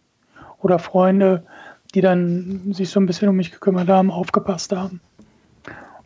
[0.60, 1.44] oder Freunde,
[1.94, 5.02] die dann sich so ein bisschen um mich gekümmert haben, aufgepasst haben.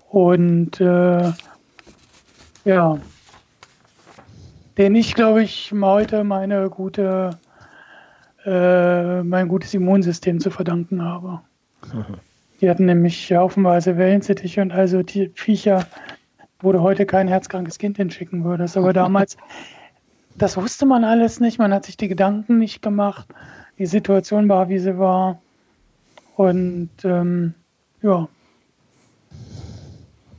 [0.10, 1.32] Und äh,
[2.66, 2.98] ja,
[4.78, 7.38] den ich, glaube ich, heute meine gute,
[8.46, 11.42] äh, mein gutes Immunsystem zu verdanken habe.
[11.94, 12.16] Mhm.
[12.62, 15.86] Die hatten nämlich haufenweise Wellensittiche und also die Viecher,
[16.62, 18.78] wo du heute kein herzkrankes Kind hinschicken würdest.
[18.78, 19.38] Aber damals
[20.38, 23.28] das wusste man alles nicht, man hat sich die Gedanken nicht gemacht,
[23.78, 25.42] die Situation war, wie sie war.
[26.36, 27.54] Und ähm,
[28.02, 28.28] ja.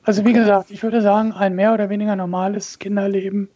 [0.02, 3.48] Also wie gesagt, ich würde sagen, ein mehr oder weniger normales Kinderleben,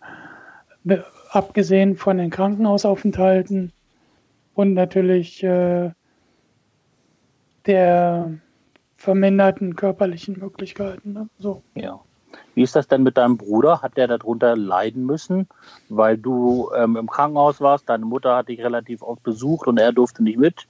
[1.30, 3.72] abgesehen von den Krankenhausaufenthalten
[4.54, 5.90] und natürlich äh,
[7.66, 8.32] der
[8.96, 11.12] verminderten körperlichen Möglichkeiten.
[11.12, 11.28] Ne?
[11.38, 11.62] So.
[11.74, 12.00] Ja.
[12.60, 13.80] Wie ist das denn mit deinem Bruder?
[13.80, 15.48] Hat der darunter leiden müssen,
[15.88, 17.88] weil du ähm, im Krankenhaus warst?
[17.88, 20.68] Deine Mutter hat dich relativ oft besucht und er durfte nicht mit?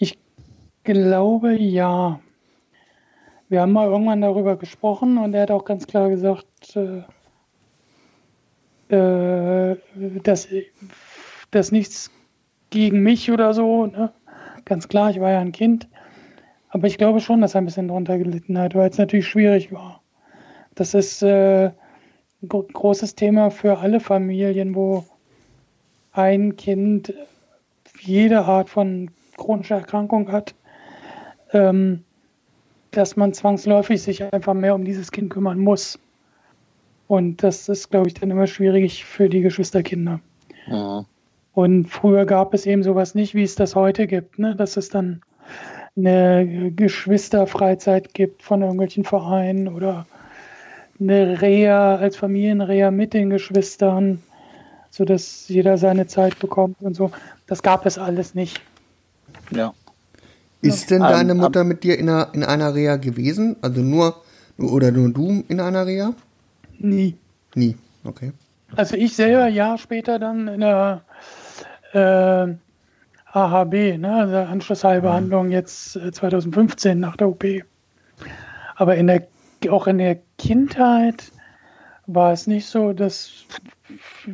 [0.00, 0.18] Ich
[0.82, 2.18] glaube ja.
[3.48, 7.04] Wir haben mal irgendwann darüber gesprochen und er hat auch ganz klar gesagt, äh,
[8.92, 9.76] äh,
[10.24, 10.48] dass,
[11.52, 12.10] dass nichts
[12.70, 13.86] gegen mich oder so.
[13.86, 14.12] Ne?
[14.64, 15.86] Ganz klar, ich war ja ein Kind.
[16.68, 19.70] Aber ich glaube schon, dass er ein bisschen drunter gelitten hat, weil es natürlich schwierig
[19.70, 20.01] war.
[20.74, 25.04] Das ist äh, ein großes Thema für alle Familien, wo
[26.12, 27.12] ein Kind
[28.00, 30.54] jede Art von chronischer Erkrankung hat,
[31.52, 32.04] ähm,
[32.90, 35.98] dass man zwangsläufig sich einfach mehr um dieses Kind kümmern muss.
[37.08, 40.20] Und das ist, glaube ich, dann immer schwierig für die Geschwisterkinder.
[40.66, 41.04] Ja.
[41.54, 44.56] Und früher gab es eben sowas nicht, wie es das heute gibt, ne?
[44.56, 45.22] dass es dann
[45.96, 50.06] eine Geschwisterfreizeit gibt von irgendwelchen Vereinen oder
[51.02, 54.22] eine Reha als Familienreha mit den Geschwistern,
[54.90, 57.10] sodass jeder seine Zeit bekommt und so.
[57.46, 58.60] Das gab es alles nicht.
[59.50, 59.74] Ja.
[60.60, 63.56] Ist denn deine Mutter mit dir in einer, in einer Reha gewesen?
[63.62, 64.22] Also nur
[64.58, 66.14] oder nur du in einer Reha?
[66.78, 67.16] Nie.
[67.54, 68.32] Nie, okay.
[68.76, 71.02] Also ich selber ein Jahr später dann in der
[71.92, 72.54] äh,
[73.32, 77.44] AHB, ne, also Anschlussheilbehandlung jetzt 2015 äh, nach der OP.
[78.76, 79.26] Aber in der
[79.70, 81.32] auch in der Kindheit
[82.06, 83.30] war es nicht so, dass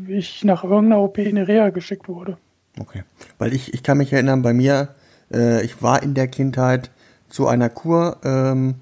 [0.09, 2.39] ich nach irgendeiner OP in die Reha geschickt wurde.
[2.81, 3.03] Okay.
[3.39, 4.95] Weil ich, ich kann mich erinnern, bei mir,
[5.33, 6.91] äh, ich war in der Kindheit
[7.29, 8.77] zu einer Kur ähm,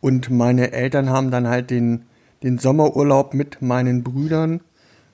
[0.00, 2.06] und meine Eltern haben dann halt den,
[2.42, 4.60] den Sommerurlaub mit meinen Brüdern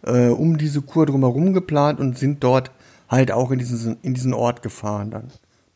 [0.03, 2.71] äh, um diese Kur drumherum geplant und sind dort
[3.09, 5.29] halt auch in diesen, in diesen Ort gefahren dann.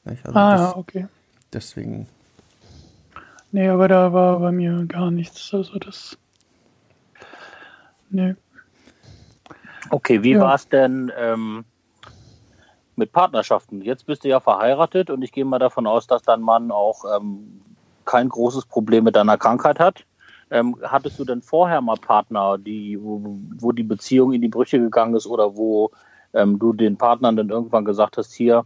[0.05, 1.07] Also ah, das, okay.
[1.53, 2.07] Deswegen
[3.55, 5.55] Nee, aber da war bei mir gar nichts.
[5.55, 6.19] Also das.
[8.11, 8.35] Nee.
[9.91, 10.41] Okay, wie ja.
[10.41, 11.65] war es denn ähm,
[12.97, 13.81] mit Partnerschaften?
[13.81, 17.05] Jetzt bist du ja verheiratet und ich gehe mal davon aus, dass dein Mann auch
[17.17, 17.63] ähm,
[18.05, 20.05] kein großes Problem mit deiner Krankheit hat.
[20.51, 23.23] Ähm, hattest du denn vorher mal Partner, die, wo,
[23.59, 25.93] wo, die Beziehung in die Brüche gegangen ist oder wo
[26.33, 28.65] ähm, du den Partnern dann irgendwann gesagt hast, hier,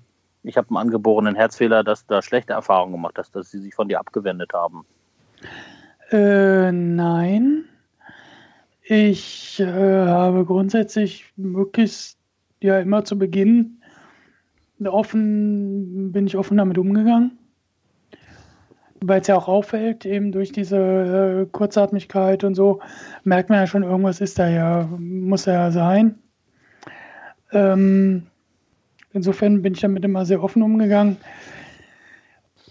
[0.49, 3.75] ich habe einen angeborenen Herzfehler, dass du da schlechte Erfahrungen gemacht hast, dass sie sich
[3.75, 4.85] von dir abgewendet haben?
[6.11, 7.65] Äh, nein.
[8.83, 12.19] Ich äh, habe grundsätzlich möglichst
[12.61, 13.83] ja immer zu Beginn
[14.87, 17.39] offen, bin ich offen damit umgegangen.
[19.01, 22.81] Weil es ja auch auffällt, eben durch diese äh, Kurzatmigkeit und so,
[23.23, 26.19] merkt man ja schon, irgendwas ist da ja, muss ja sein.
[27.53, 28.27] Ähm,
[29.19, 31.17] Insofern bin ich damit immer sehr offen umgegangen.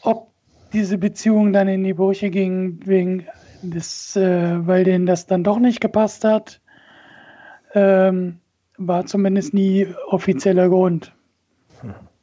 [0.02, 0.30] Ob
[0.72, 3.26] diese Beziehung dann in die Brüche ging, wegen
[3.62, 6.62] des, äh, weil denen das dann doch nicht gepasst hat,
[7.74, 8.40] ähm,
[8.78, 11.14] war zumindest nie offizieller Grund.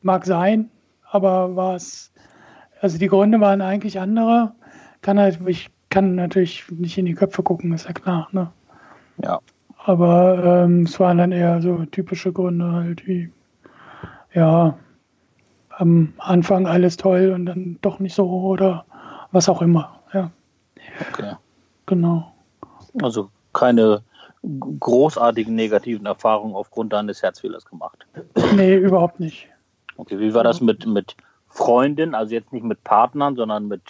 [0.00, 0.70] Mag sein,
[1.10, 2.10] aber war es
[2.80, 4.54] Also die Gründe waren eigentlich andere.
[5.02, 8.28] Kann halt, ich kann natürlich nicht in die Köpfe gucken, ist ja klar.
[8.32, 8.50] Ne?
[9.22, 9.40] Ja.
[9.84, 13.30] Aber ähm, es waren dann eher so typische Gründe halt wie,
[14.34, 14.78] ja,
[15.70, 18.84] am Anfang alles toll und dann doch nicht so oder
[19.32, 20.00] was auch immer.
[20.12, 20.30] Ja.
[21.10, 21.34] Okay.
[21.86, 22.32] Genau.
[23.02, 24.02] Also keine
[24.80, 28.06] großartigen negativen Erfahrungen aufgrund deines Herzfehlers gemacht.
[28.54, 29.48] Nee, überhaupt nicht.
[29.96, 31.16] Okay, wie war das mit, mit
[31.48, 33.82] Freundinnen, also jetzt nicht mit Partnern, sondern mit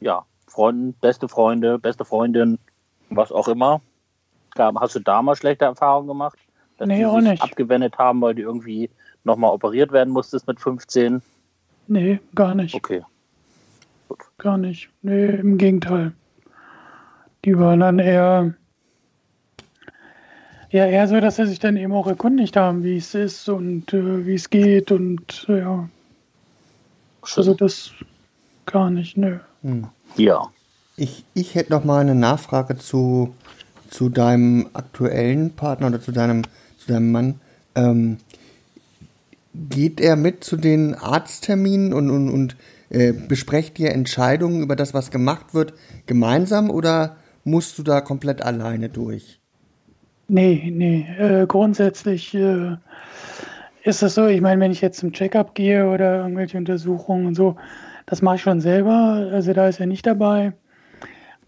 [0.00, 2.58] ja, Freunden, beste Freunde, beste Freundin,
[3.10, 3.80] was auch immer?
[4.56, 6.38] Hast du da mal schlechte Erfahrungen gemacht?
[6.78, 7.42] Dass nee, die auch nicht.
[7.42, 8.88] abgewendet haben, weil du irgendwie
[9.24, 11.20] nochmal operiert werden musstest mit 15?
[11.88, 12.74] Nee, gar nicht.
[12.74, 13.02] Okay.
[14.08, 14.20] Gut.
[14.38, 14.90] Gar nicht.
[15.02, 16.12] Nee, im Gegenteil.
[17.44, 18.54] Die waren dann eher,
[20.70, 23.92] ja, eher so, dass sie sich dann eben auch erkundigt haben, wie es ist und
[23.92, 25.88] äh, wie es geht und äh, ja.
[27.24, 27.42] Schön.
[27.42, 27.92] Also das
[28.66, 29.38] gar nicht, nö.
[29.62, 29.88] Hm.
[30.16, 30.48] Ja.
[30.96, 33.34] Ich, ich hätte noch mal eine Nachfrage zu,
[33.90, 36.52] zu deinem aktuellen Partner oder zu deinem, zu deinem
[36.88, 37.40] Mann.
[37.74, 38.18] Ähm,
[39.54, 42.56] geht er mit zu den Arztterminen und, und, und
[42.90, 45.74] äh, besprecht ihr Entscheidungen über das, was gemacht wird,
[46.06, 49.40] gemeinsam oder musst du da komplett alleine durch?
[50.28, 51.06] Nee, nee.
[51.18, 52.76] Äh, grundsätzlich äh,
[53.82, 57.34] ist das so, ich meine, wenn ich jetzt zum Checkup gehe oder irgendwelche Untersuchungen und
[57.34, 57.56] so,
[58.06, 59.30] das mache ich schon selber.
[59.32, 60.52] Also da ist er nicht dabei.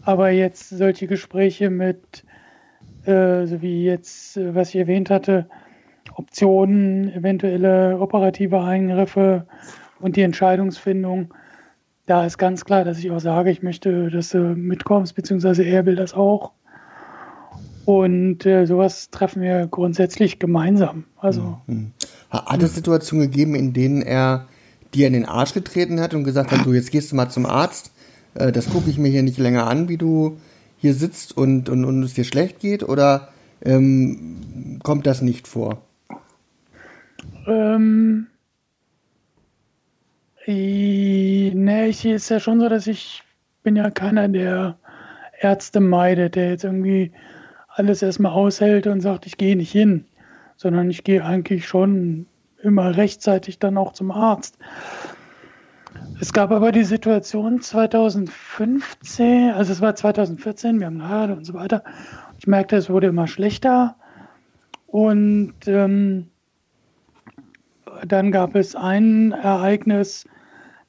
[0.02, 2.24] Aber jetzt solche Gespräche mit,
[3.04, 5.46] äh, so wie jetzt, äh, was ich erwähnt hatte,
[6.14, 9.46] Optionen, eventuelle operative Eingriffe
[10.00, 11.32] und die Entscheidungsfindung,
[12.06, 15.86] da ist ganz klar, dass ich auch sage, ich möchte, dass du mitkommst, beziehungsweise er
[15.86, 16.52] will das auch.
[17.84, 21.04] Und äh, sowas treffen wir grundsätzlich gemeinsam.
[21.16, 21.58] Also.
[21.66, 21.92] Mhm.
[22.30, 24.46] Hat es Situationen gegeben, in denen er
[24.94, 27.46] dir in den Arsch getreten hat und gesagt hat, du jetzt gehst du mal zum
[27.46, 27.92] Arzt,
[28.34, 30.36] äh, das gucke ich mir hier nicht länger an, wie du
[30.80, 32.82] hier sitzt und, und, und es dir schlecht geht?
[32.82, 33.28] Oder
[33.62, 35.82] ähm, kommt das nicht vor?
[37.46, 38.26] Ähm,
[40.46, 43.22] ne, ich ist ja schon so, dass ich
[43.62, 44.78] bin ja keiner, der
[45.38, 47.12] Ärzte meidet, der jetzt irgendwie
[47.68, 50.04] alles erstmal aushält und sagt, ich gehe nicht hin,
[50.56, 52.26] sondern ich gehe eigentlich schon
[52.62, 54.58] immer rechtzeitig dann auch zum Arzt.
[56.20, 61.54] Es gab aber die Situation 2015, also es war 2014, wir haben geheiratet und so
[61.54, 61.82] weiter.
[62.38, 63.96] Ich merkte, es wurde immer schlechter.
[64.86, 66.28] Und ähm,
[68.06, 70.26] dann gab es ein Ereignis,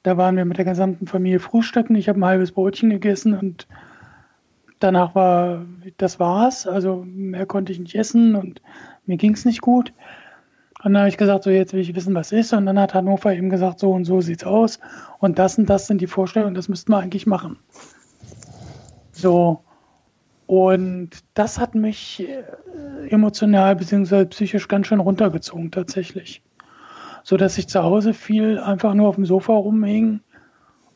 [0.02, 1.94] da waren wir mit der gesamten Familie frühstücken.
[1.94, 3.68] Ich habe ein halbes Brötchen gegessen und
[4.80, 5.64] danach war,
[5.96, 6.66] das war's.
[6.66, 8.60] Also mehr konnte ich nicht essen und
[9.06, 9.92] mir ging es nicht gut.
[10.84, 12.52] Und dann habe ich gesagt, so jetzt will ich wissen, was ist.
[12.52, 14.80] Und dann hat Hannover eben gesagt, so und so sieht's aus.
[15.18, 17.58] Und das und das sind die Vorstellungen, das müssten wir eigentlich machen.
[19.12, 19.62] So.
[20.46, 24.26] Und das hat mich äh, emotional bzw.
[24.26, 26.42] psychisch ganz schön runtergezogen, tatsächlich
[27.22, 30.20] so dass ich zu Hause viel einfach nur auf dem Sofa rumhing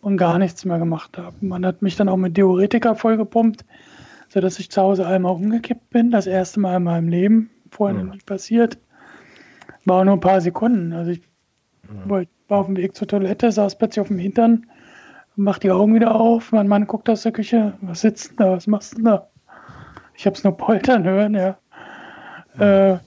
[0.01, 1.35] und gar nichts mehr gemacht habe.
[1.41, 3.65] Man hat mich dann auch mit Diuretika vollgepumpt,
[4.29, 8.03] so dass ich zu Hause einmal umgekippt bin, das erste Mal in meinem Leben, vorher
[8.03, 8.11] mhm.
[8.11, 8.79] nicht passiert.
[9.87, 10.93] War auch nur ein paar Sekunden.
[10.93, 11.23] Also ich
[11.89, 12.27] mhm.
[12.49, 14.67] war auf dem Weg zur Toilette, saß plötzlich auf dem Hintern,
[15.37, 18.53] mach die Augen wieder auf, mein Mann guckt aus der Küche, was sitzt denn da,
[18.53, 19.29] was machst du denn da?
[20.15, 21.57] Ich habe es nur poltern hören, ja.
[22.55, 22.63] Mhm.
[22.63, 22.99] Äh,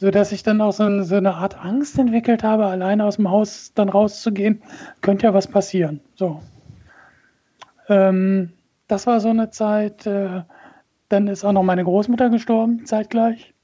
[0.00, 3.30] so dass ich dann auch so, so, eine Art Angst entwickelt habe, alleine aus dem
[3.30, 4.62] Haus dann rauszugehen,
[5.00, 6.00] könnte ja was passieren.
[6.14, 6.40] So.
[7.88, 8.52] Ähm,
[8.86, 10.06] das war so eine Zeit.
[10.06, 10.42] Äh,
[11.08, 13.54] dann ist auch noch meine Großmutter gestorben, zeitgleich.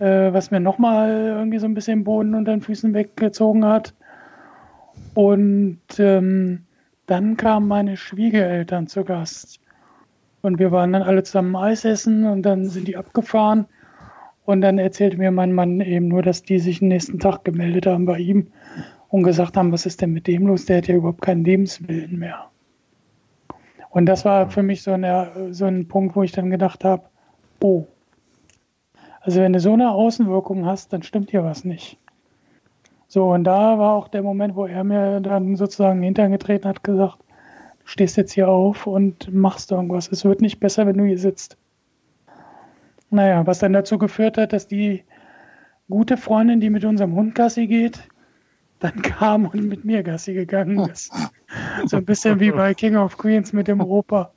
[0.00, 3.94] Äh, was mir nochmal irgendwie so ein bisschen Boden unter den Füßen weggezogen hat.
[5.12, 6.64] Und ähm,
[7.04, 9.60] dann kamen meine Schwiegereltern zu Gast.
[10.40, 13.66] Und wir waren dann alle zusammen Eis essen und dann sind die abgefahren.
[14.46, 17.86] Und dann erzählte mir mein Mann eben nur, dass die sich den nächsten Tag gemeldet
[17.86, 18.46] haben bei ihm
[19.08, 20.64] und gesagt haben, was ist denn mit dem los?
[20.64, 22.46] Der hat ja überhaupt keinen Lebenswillen mehr.
[23.90, 27.02] Und das war für mich so, eine, so ein Punkt, wo ich dann gedacht habe,
[27.60, 27.86] oh,
[29.20, 31.98] also wenn du so eine Außenwirkung hast, dann stimmt hier was nicht.
[33.06, 37.18] So, und da war auch der Moment, wo er mir dann sozusagen hintergetreten hat, gesagt,
[37.80, 40.10] du stehst jetzt hier auf und machst irgendwas.
[40.10, 41.56] Es wird nicht besser, wenn du hier sitzt.
[43.10, 45.02] Naja, was dann dazu geführt hat, dass die
[45.88, 48.00] gute Freundin, die mit unserem Hund Gassi geht,
[48.78, 51.12] dann kam und mit mir Gassi gegangen ist.
[51.86, 54.32] So ein bisschen wie bei King of Queens mit dem Opa.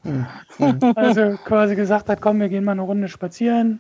[0.96, 3.80] Also quasi gesagt hat, komm, wir gehen mal eine Runde spazieren.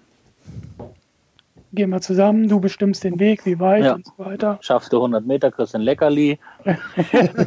[1.73, 3.93] Gehen wir zusammen, du bestimmst den Weg, wie weit Ja.
[3.95, 4.57] und so weiter.
[4.61, 6.39] Schaffst du 100 Meter, kriegst ein Leckerli.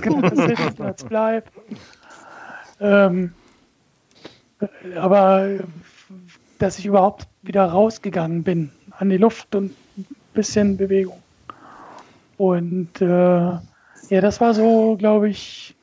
[0.03, 1.53] genau, das ist Platz bleibt.
[2.81, 3.33] Ähm,
[4.99, 5.59] aber
[6.59, 11.23] dass ich überhaupt wieder rausgegangen bin an die Luft und ein bisschen Bewegung.
[12.39, 13.61] Und äh, ja,
[14.21, 15.75] das war so, glaube ich,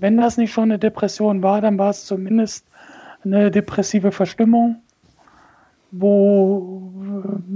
[0.00, 2.66] wenn das nicht schon eine Depression war, dann war es zumindest
[3.24, 4.81] eine depressive Verstimmung,
[5.92, 6.92] wo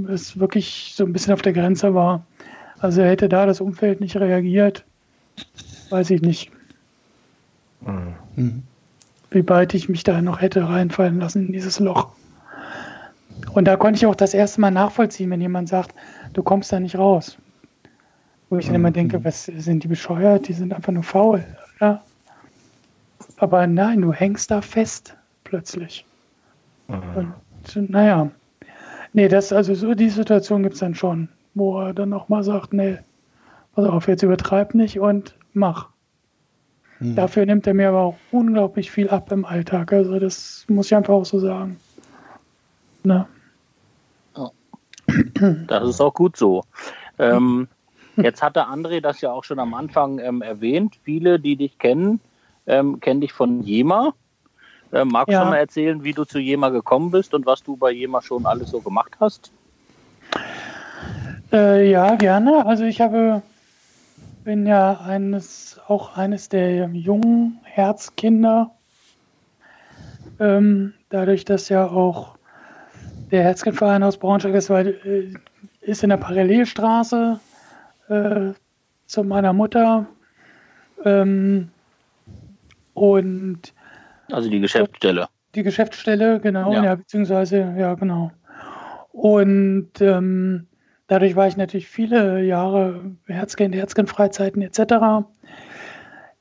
[0.08, 2.24] es wirklich so ein bisschen auf der Grenze war.
[2.78, 4.84] Also hätte da das Umfeld nicht reagiert,
[5.90, 6.52] weiß ich nicht,
[9.30, 12.10] wie weit ich mich da noch hätte reinfallen lassen in dieses Loch.
[13.54, 15.94] Und da konnte ich auch das erste Mal nachvollziehen, wenn jemand sagt,
[16.34, 17.38] du kommst da nicht raus.
[18.48, 20.46] Wo ich dann immer denke, was sind die bescheuert?
[20.48, 21.44] Die sind einfach nur faul.
[21.80, 22.02] Ja?
[23.38, 26.04] Aber nein, du hängst da fest plötzlich.
[26.88, 27.34] Und
[27.74, 28.30] naja,
[29.12, 32.44] nee, das, also so die Situation gibt es dann schon, wo er dann auch mal
[32.44, 32.98] sagt, nee,
[33.74, 35.88] pass auf, jetzt übertreib nicht und mach.
[36.98, 39.92] Dafür nimmt er mir aber auch unglaublich viel ab im Alltag.
[39.92, 41.78] Also das muss ich einfach auch so sagen.
[43.04, 43.26] Ne?
[45.66, 46.64] Das ist auch gut so.
[47.18, 47.68] Ähm,
[48.16, 50.96] jetzt hatte André das ja auch schon am Anfang ähm, erwähnt.
[51.04, 52.20] Viele, die dich kennen,
[52.66, 54.14] ähm, kennen dich von Jema.
[54.96, 55.44] Ähm, magst Ja.
[55.44, 58.46] du mal erzählen, wie du zu Jema gekommen bist und was du bei Jema schon
[58.46, 59.52] alles so gemacht hast?
[61.52, 62.64] Äh, ja, gerne.
[62.66, 63.42] Also ich habe
[64.44, 68.70] bin ja eines auch eines der jungen Herzkinder.
[70.38, 72.36] Ähm, dadurch, dass ja auch
[73.32, 75.34] der Herzkindverein aus Braunschweig ist, weil, äh,
[75.80, 77.40] ist in der Parallelstraße
[78.08, 78.52] äh,
[79.06, 80.06] zu meiner Mutter.
[81.04, 81.70] Ähm,
[82.94, 83.74] und
[84.30, 85.28] Also die Geschäftsstelle.
[85.54, 86.84] die Geschäftsstelle, genau, Ja.
[86.84, 88.30] ja, beziehungsweise, ja, genau.
[89.12, 90.66] Und ähm,
[91.06, 95.26] dadurch war ich natürlich viele Jahre Herzkind, Herzkind-Freizeiten etc.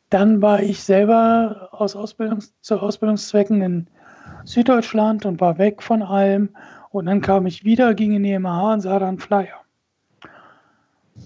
[0.09, 3.87] Dann war ich selber aus Ausbildungs zu Ausbildungszwecken in
[4.43, 6.49] Süddeutschland und war weg von allem.
[6.89, 9.61] Und dann kam ich wieder, ging in die MH und sah da einen Flyer.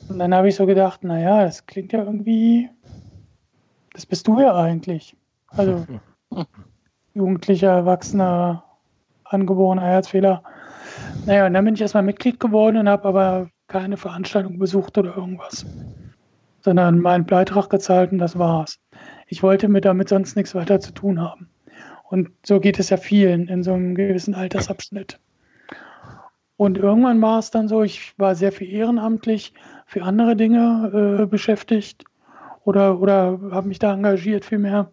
[0.07, 2.69] Und dann habe ich so gedacht, naja, das klingt ja irgendwie,
[3.93, 5.15] das bist du ja eigentlich.
[5.47, 5.85] Also
[7.13, 8.63] jugendlicher, erwachsener,
[9.23, 10.43] angeborener Herzfehler.
[11.25, 15.15] Naja, und dann bin ich erstmal Mitglied geworden und habe aber keine Veranstaltung besucht oder
[15.15, 15.65] irgendwas,
[16.61, 18.79] sondern meinen Beitrag gezahlt und das war's.
[19.27, 21.49] Ich wollte mir damit sonst nichts weiter zu tun haben.
[22.03, 25.19] Und so geht es ja vielen in so einem gewissen Altersabschnitt.
[26.57, 29.53] Und irgendwann war es dann so, ich war sehr viel ehrenamtlich
[29.85, 32.03] für andere Dinge äh, beschäftigt
[32.65, 34.91] oder, oder habe mich da engagiert vielmehr.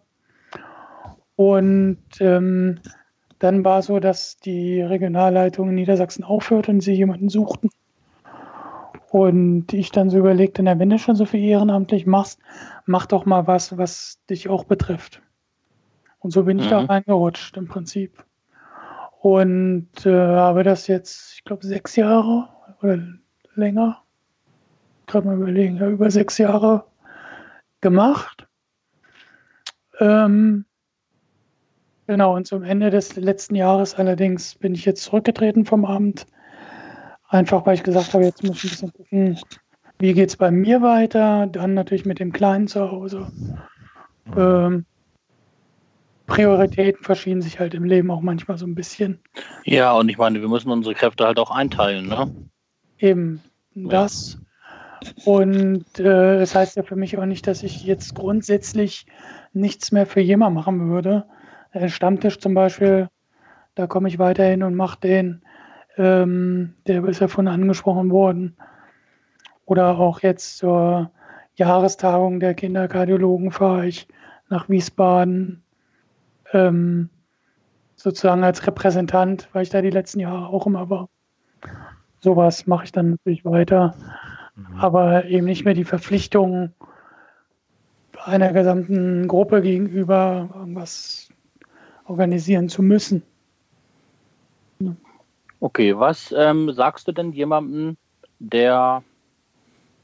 [1.37, 2.79] Und ähm,
[3.39, 7.69] dann war so, dass die Regionalleitung in Niedersachsen aufhörte und sie jemanden suchten.
[9.11, 12.39] Und ich dann so überlegte, na, wenn du schon so viel ehrenamtlich machst,
[12.85, 15.21] mach doch mal was, was dich auch betrifft.
[16.19, 16.85] Und so bin ich da Mhm.
[16.87, 18.25] reingerutscht im Prinzip.
[19.21, 22.49] Und äh, habe das jetzt, ich glaube, sechs Jahre
[22.81, 22.99] oder
[23.53, 24.01] länger,
[25.05, 26.85] gerade mal überlegen, ja, über sechs Jahre
[27.81, 28.47] gemacht.
[29.99, 30.65] Ähm,
[32.07, 36.25] Genau, und zum Ende des letzten Jahres allerdings bin ich jetzt zurückgetreten vom Amt.
[37.27, 39.39] Einfach weil ich gesagt habe, jetzt muss ich ein bisschen gucken,
[39.99, 41.47] wie geht es bei mir weiter.
[41.47, 43.27] Dann natürlich mit dem Kleinen zu Hause.
[44.37, 44.85] Ähm,
[46.27, 49.19] Prioritäten verschieben sich halt im Leben auch manchmal so ein bisschen.
[49.65, 52.33] Ja, und ich meine, wir müssen unsere Kräfte halt auch einteilen, ne?
[52.99, 53.41] Eben
[53.75, 54.37] das.
[55.25, 59.05] Und äh, es heißt ja für mich auch nicht, dass ich jetzt grundsätzlich
[59.53, 61.25] nichts mehr für jemand machen würde.
[61.87, 63.09] Stammtisch zum Beispiel,
[63.75, 65.41] da komme ich weiterhin und mache den.
[65.97, 68.55] Ähm, der ist ja von angesprochen worden.
[69.65, 71.11] Oder auch jetzt zur
[71.55, 74.07] Jahrestagung der Kinderkardiologen fahre ich
[74.49, 75.63] nach Wiesbaden.
[76.53, 77.09] Ähm,
[77.97, 81.09] sozusagen als Repräsentant, weil ich da die letzten Jahre auch immer war.
[82.19, 83.95] Sowas mache ich dann natürlich weiter,
[84.79, 86.73] aber eben nicht mehr die Verpflichtung
[88.23, 91.26] einer gesamten Gruppe gegenüber irgendwas
[92.07, 93.23] organisieren zu müssen.
[95.59, 97.97] Okay, was ähm, sagst du denn jemandem,
[98.39, 99.03] der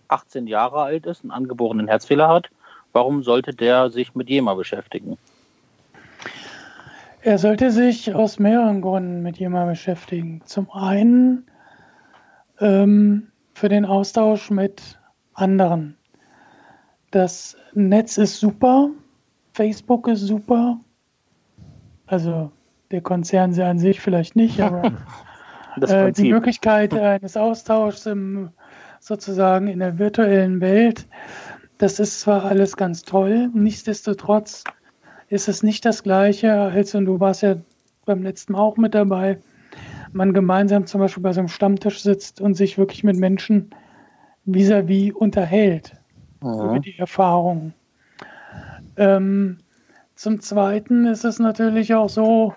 [0.07, 2.49] 18 Jahre alt ist, einen angeborenen Herzfehler hat?
[2.91, 5.17] Warum sollte der sich mit Jema beschäftigen?
[7.21, 10.41] Er sollte sich aus mehreren Gründen mit jemandem beschäftigen.
[10.45, 11.45] Zum einen
[12.59, 14.99] ähm, für den Austausch mit
[15.33, 15.97] anderen.
[17.11, 18.89] Das Netz ist super,
[19.53, 20.79] Facebook ist super.
[22.05, 22.51] Also
[22.91, 24.91] der Konzern an sich vielleicht nicht, aber
[25.81, 28.49] äh, die Möglichkeit eines Austauschs im,
[28.99, 31.07] sozusagen in der virtuellen Welt,
[31.77, 34.63] das ist zwar alles ganz toll, nichtsdestotrotz
[35.29, 37.55] ist es nicht das Gleiche, als und du warst ja
[38.05, 39.39] beim letzten Mal auch mit dabei,
[40.11, 43.71] man gemeinsam zum Beispiel bei so einem Stammtisch sitzt und sich wirklich mit Menschen
[44.45, 45.93] vis-à-vis -vis unterhält
[46.41, 46.49] mhm.
[46.49, 47.73] über die Erfahrungen.
[48.97, 49.57] Ähm,
[50.15, 52.53] zum Zweiten ist es natürlich auch so,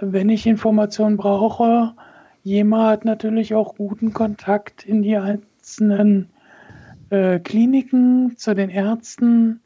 [0.00, 1.94] wenn ich Informationen brauche,
[2.42, 6.28] jemand hat natürlich auch guten Kontakt in die einzelnen
[7.10, 9.60] äh, Kliniken zu den Ärzten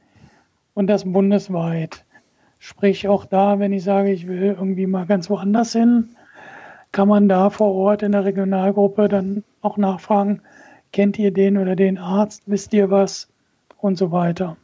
[0.74, 2.04] und das bundesweit.
[2.58, 6.10] Sprich auch da, wenn ich sage, ich will irgendwie mal ganz woanders hin,
[6.92, 10.42] kann man da vor Ort in der Regionalgruppe dann auch nachfragen,
[10.92, 13.28] kennt ihr den oder den Arzt, wisst ihr was
[13.78, 14.56] und so weiter.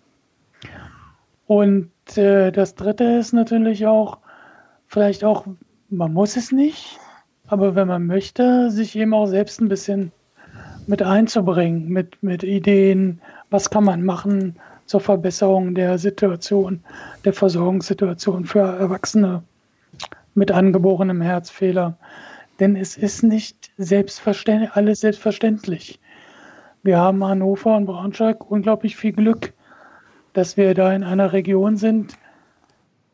[1.46, 4.18] Und das Dritte ist natürlich auch,
[4.86, 5.46] vielleicht auch,
[5.88, 6.98] man muss es nicht,
[7.48, 10.12] aber wenn man möchte, sich eben auch selbst ein bisschen
[10.86, 16.80] mit einzubringen, mit, mit Ideen, was kann man machen zur Verbesserung der Situation,
[17.24, 19.42] der Versorgungssituation für Erwachsene
[20.34, 21.96] mit angeborenem Herzfehler.
[22.60, 26.00] Denn es ist nicht selbstverständlich, alles selbstverständlich.
[26.82, 29.52] Wir haben Hannover und Braunschweig unglaublich viel Glück,
[30.36, 32.18] dass wir da in einer Region sind,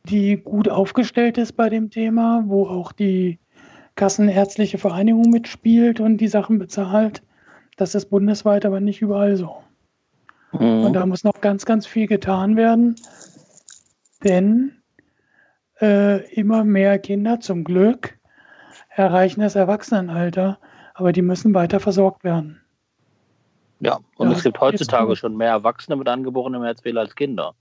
[0.04, 3.38] die gut aufgestellt ist bei dem Thema, wo auch die
[3.94, 7.22] Kassenärztliche Vereinigung mitspielt und die Sachen bezahlt.
[7.76, 9.62] Das ist bundesweit aber nicht überall so.
[10.50, 10.84] Mhm.
[10.84, 12.96] Und da muss noch ganz, ganz viel getan werden,
[14.24, 14.72] denn
[15.80, 18.18] äh, immer mehr Kinder zum Glück
[18.88, 20.58] erreichen das Erwachsenenalter,
[20.94, 22.61] aber die müssen weiter versorgt werden.
[23.82, 27.54] Ja, und ja, es gibt heutzutage schon mehr Erwachsene mit angeborenem Herzfehler als Kinder.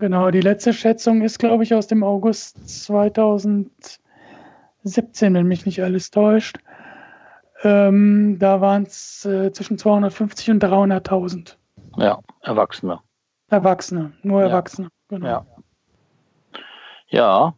[0.00, 4.00] Genau, die letzte Schätzung ist, glaube ich, aus dem August 2017,
[5.34, 6.58] wenn mich nicht alles täuscht.
[7.62, 11.54] Ähm, da waren es äh, zwischen 250 und 300.000.
[11.98, 12.98] Ja, Erwachsene.
[13.48, 15.16] Erwachsene, nur Erwachsene, ja.
[15.16, 15.26] genau.
[15.28, 15.46] Ja.
[17.08, 17.54] Ja,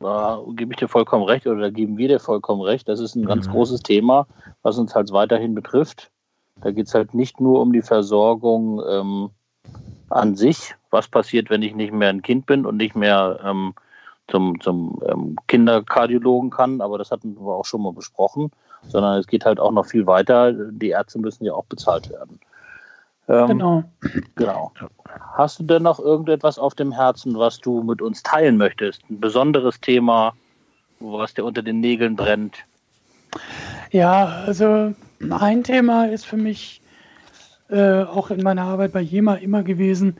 [0.00, 2.88] da gebe ich dir vollkommen recht oder da geben wir dir vollkommen recht.
[2.88, 3.52] Das ist ein ganz mhm.
[3.52, 4.26] großes Thema,
[4.62, 6.10] was uns halt weiterhin betrifft.
[6.62, 9.30] Da geht es halt nicht nur um die Versorgung ähm,
[10.10, 10.74] an sich.
[10.90, 13.74] Was passiert, wenn ich nicht mehr ein Kind bin und nicht mehr ähm,
[14.28, 18.50] zum, zum ähm, Kinderkardiologen kann, aber das hatten wir auch schon mal besprochen,
[18.88, 20.52] sondern es geht halt auch noch viel weiter.
[20.52, 22.38] Die Ärzte müssen ja auch bezahlt werden.
[23.28, 23.84] Ähm, genau.
[24.36, 24.72] Genau.
[25.34, 29.02] Hast du denn noch irgendetwas auf dem Herzen, was du mit uns teilen möchtest?
[29.10, 30.34] Ein besonderes Thema,
[31.00, 32.56] was dir unter den Nägeln brennt?
[33.90, 36.80] Ja, also ein Thema ist für mich
[37.68, 40.16] äh, auch in meiner Arbeit bei JEMA immer gewesen,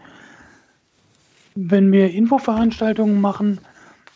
[1.54, 3.58] wenn wir Infoveranstaltungen machen,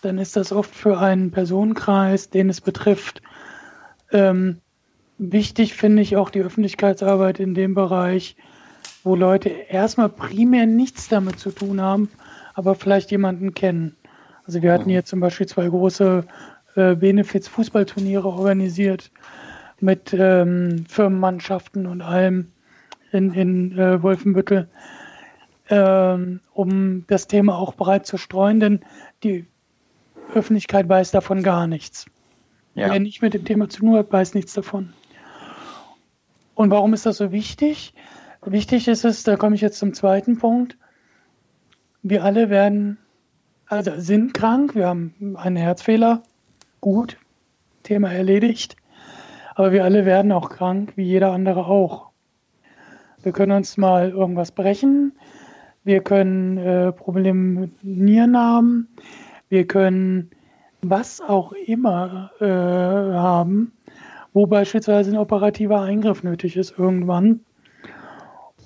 [0.02, 3.22] dann ist das oft für einen Personenkreis, den es betrifft.
[4.12, 4.58] Ähm,
[5.18, 8.36] wichtig finde ich auch die Öffentlichkeitsarbeit in dem Bereich,
[9.04, 12.10] wo Leute erstmal primär nichts damit zu tun haben,
[12.54, 13.96] aber vielleicht jemanden kennen.
[14.44, 16.24] Also wir hatten hier zum Beispiel zwei große
[16.74, 19.10] äh, Benefits-Fußballturniere organisiert
[19.82, 22.48] mit ähm, Firmenmannschaften und allem
[23.10, 24.68] in, in äh, Wolfenbüttel,
[25.68, 28.80] ähm, um das Thema auch breit zu streuen, denn
[29.22, 29.46] die
[30.34, 32.06] Öffentlichkeit weiß davon gar nichts.
[32.74, 32.90] Ja.
[32.90, 34.92] Wer nicht mit dem Thema zu tun hat, weiß nichts davon.
[36.54, 37.94] Und warum ist das so wichtig?
[38.44, 40.76] Wichtig ist es, da komme ich jetzt zum zweiten Punkt.
[42.02, 42.98] Wir alle werden,
[43.66, 46.22] also sind krank, wir haben einen Herzfehler,
[46.80, 47.18] gut,
[47.82, 48.76] Thema erledigt.
[49.54, 52.10] Aber wir alle werden auch krank, wie jeder andere auch.
[53.22, 55.12] Wir können uns mal irgendwas brechen,
[55.84, 58.88] wir können äh, Probleme mit Nieren haben,
[59.48, 60.30] wir können
[60.80, 63.72] was auch immer äh, haben,
[64.32, 67.40] wo beispielsweise ein operativer Eingriff nötig ist irgendwann.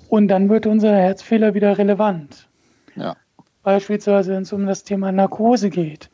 [0.09, 2.47] Und dann wird unser Herzfehler wieder relevant.
[2.95, 3.15] Ja.
[3.61, 6.09] Beispielsweise, wenn es um das Thema Narkose geht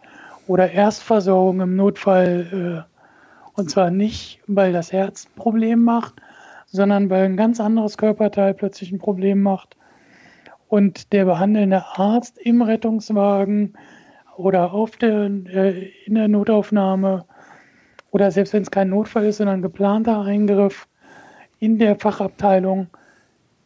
[0.47, 2.87] oder Erstversorgung im Notfall.
[3.55, 6.15] Und zwar nicht, weil das Herz ein Problem macht,
[6.65, 9.77] sondern weil ein ganz anderes Körperteil plötzlich ein Problem macht.
[10.67, 13.73] Und der behandelnde Arzt im Rettungswagen
[14.37, 17.25] oder auf der, äh, in der Notaufnahme
[18.09, 20.87] oder selbst wenn es kein Notfall ist, sondern ein geplanter Eingriff
[21.59, 22.87] in der Fachabteilung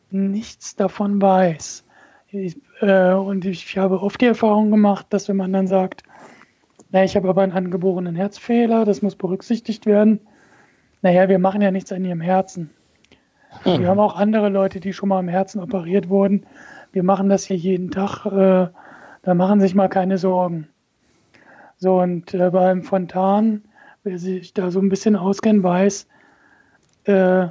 [0.10, 1.86] nichts davon weiß.
[2.30, 6.04] Ich, äh, und ich habe oft die Erfahrung gemacht, dass wenn man dann sagt,
[6.92, 10.20] na, ich habe aber einen angeborenen Herzfehler, das muss berücksichtigt werden.
[11.02, 12.72] Naja, wir machen ja nichts an ihrem Herzen.
[13.66, 13.80] Mhm.
[13.80, 16.46] Wir haben auch andere Leute, die schon mal am Herzen operiert wurden.
[16.92, 18.26] Wir machen das hier jeden Tag.
[18.26, 18.72] Äh,
[19.22, 20.68] da machen sich mal keine Sorgen.
[21.78, 23.64] So, und äh, beim Fontan
[24.08, 26.08] wer sich da so ein bisschen auskennt, weiß,
[27.06, 27.48] äh,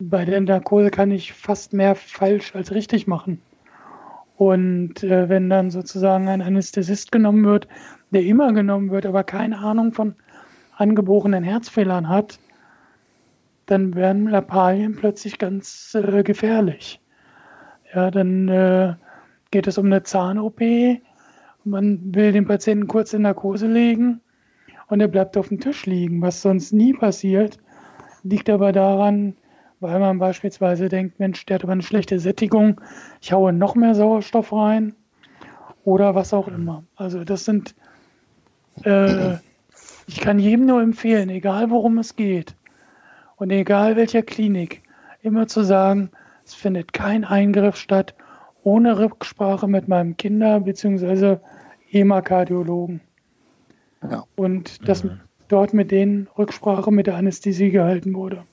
[0.00, 3.40] bei der Narkose kann ich fast mehr falsch als richtig machen.
[4.36, 7.68] Und äh, wenn dann sozusagen ein Anästhesist genommen wird,
[8.10, 10.14] der immer genommen wird, aber keine Ahnung von
[10.76, 12.38] angeborenen Herzfehlern hat,
[13.66, 17.00] dann werden Lappalien plötzlich ganz äh, gefährlich.
[17.94, 18.94] Ja, dann äh,
[19.50, 20.60] geht es um eine Zahn-OP.
[21.64, 24.20] Man will den Patienten kurz in Narkose legen
[24.88, 27.58] und er bleibt auf dem Tisch liegen, was sonst nie passiert.
[28.22, 29.36] Liegt aber daran,
[29.80, 32.80] weil man beispielsweise denkt, Mensch, der hat aber eine schlechte Sättigung,
[33.20, 34.94] ich haue noch mehr Sauerstoff rein
[35.84, 36.84] oder was auch immer.
[36.96, 37.74] Also das sind,
[38.84, 39.38] äh,
[40.06, 42.54] ich kann jedem nur empfehlen, egal worum es geht
[43.36, 44.82] und egal welcher Klinik,
[45.22, 46.10] immer zu sagen,
[46.44, 48.14] es findet kein Eingriff statt
[48.62, 51.36] ohne Rücksprache mit meinem Kinder- bzw.
[51.92, 53.00] EMA-Kardiologen.
[54.02, 54.24] Ja.
[54.36, 55.20] Und dass mhm.
[55.48, 58.44] dort mit denen Rücksprache mit der Anästhesie gehalten wurde.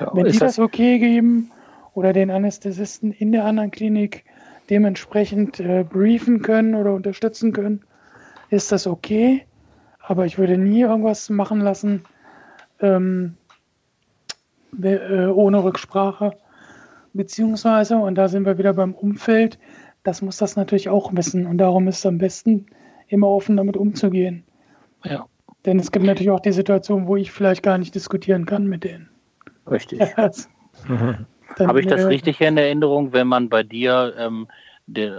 [0.00, 1.50] Ja, Wenn die das, das okay geben
[1.94, 4.24] oder den Anästhesisten in der anderen Klinik
[4.70, 7.82] dementsprechend äh, briefen können oder unterstützen können,
[8.50, 9.44] ist das okay.
[10.12, 12.02] Aber ich würde nie irgendwas machen lassen
[12.80, 13.38] ähm,
[14.82, 16.36] äh, ohne Rücksprache.
[17.14, 19.58] Beziehungsweise, und da sind wir wieder beim Umfeld,
[20.02, 21.46] das muss das natürlich auch wissen.
[21.46, 22.66] Und darum ist es am besten,
[23.08, 24.44] immer offen damit umzugehen.
[25.02, 25.24] Ja.
[25.64, 28.84] Denn es gibt natürlich auch die Situation, wo ich vielleicht gar nicht diskutieren kann mit
[28.84, 29.08] denen.
[29.70, 29.98] Richtig.
[31.58, 34.46] Habe ich das richtig in Erinnerung, wenn man bei dir ähm,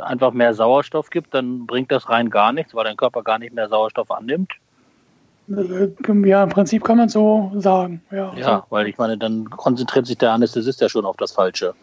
[0.04, 3.56] einfach mehr Sauerstoff gibt, dann bringt das rein gar nichts, weil dein Körper gar nicht
[3.56, 4.54] mehr Sauerstoff annimmt?
[5.58, 8.02] Äh, ja, im Prinzip kann man so sagen.
[8.12, 11.74] Ja, ja weil ich meine, dann konzentriert sich der Anästhesist ja schon auf das Falsche.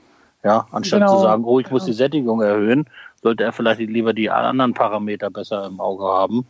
[0.43, 1.17] Ja, anstatt genau.
[1.17, 2.87] zu sagen, oh, ich muss die Sättigung erhöhen,
[3.23, 6.47] sollte er vielleicht lieber die anderen Parameter besser im Auge haben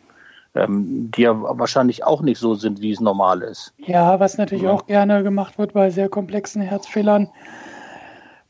[0.54, 3.72] ähm, die ja wahrscheinlich auch nicht so sind, wie es normal ist.
[3.78, 4.72] Ja, was natürlich ja.
[4.72, 7.28] auch gerne gemacht wird bei sehr komplexen Herzfehlern,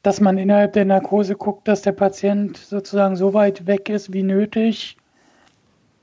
[0.02, 4.22] dass man innerhalb der Narkose guckt, dass der Patient sozusagen so weit weg ist wie
[4.22, 4.96] nötig,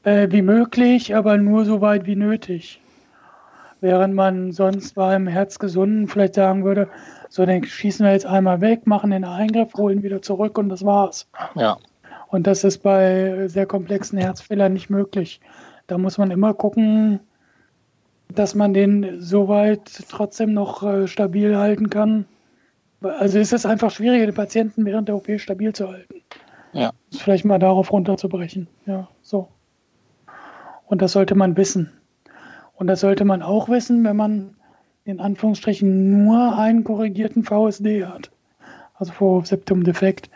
[0.08, 2.80] äh, wie möglich, aber nur so weit wie nötig.
[3.82, 6.88] Während man sonst beim Herzgesunden vielleicht sagen würde,
[7.30, 10.86] so, den schießen wir jetzt einmal weg, machen den Eingriff, holen wieder zurück und das
[10.86, 11.28] war's.
[11.55, 11.78] Ja.
[12.30, 15.41] Und das ist bei sehr komplexen Herzfehlern nicht möglich.
[15.88, 17.20] Da muss man immer gucken,
[18.34, 22.26] dass man den soweit trotzdem noch äh, stabil halten kann.
[23.01, 26.22] Also ist es einfach schwieriger, den Patienten während der OP stabil zu halten.
[26.72, 26.91] Ja.
[27.12, 28.68] Vielleicht mal darauf runterzubrechen.
[28.86, 29.49] Ja, so.
[30.88, 31.92] Und das sollte man wissen.
[32.76, 34.56] Und das sollte man auch wissen, wenn man
[35.04, 38.32] in Anführungsstrichen nur einen korrigierten VSD hat.
[38.96, 40.30] Also vor Septum-Defekt,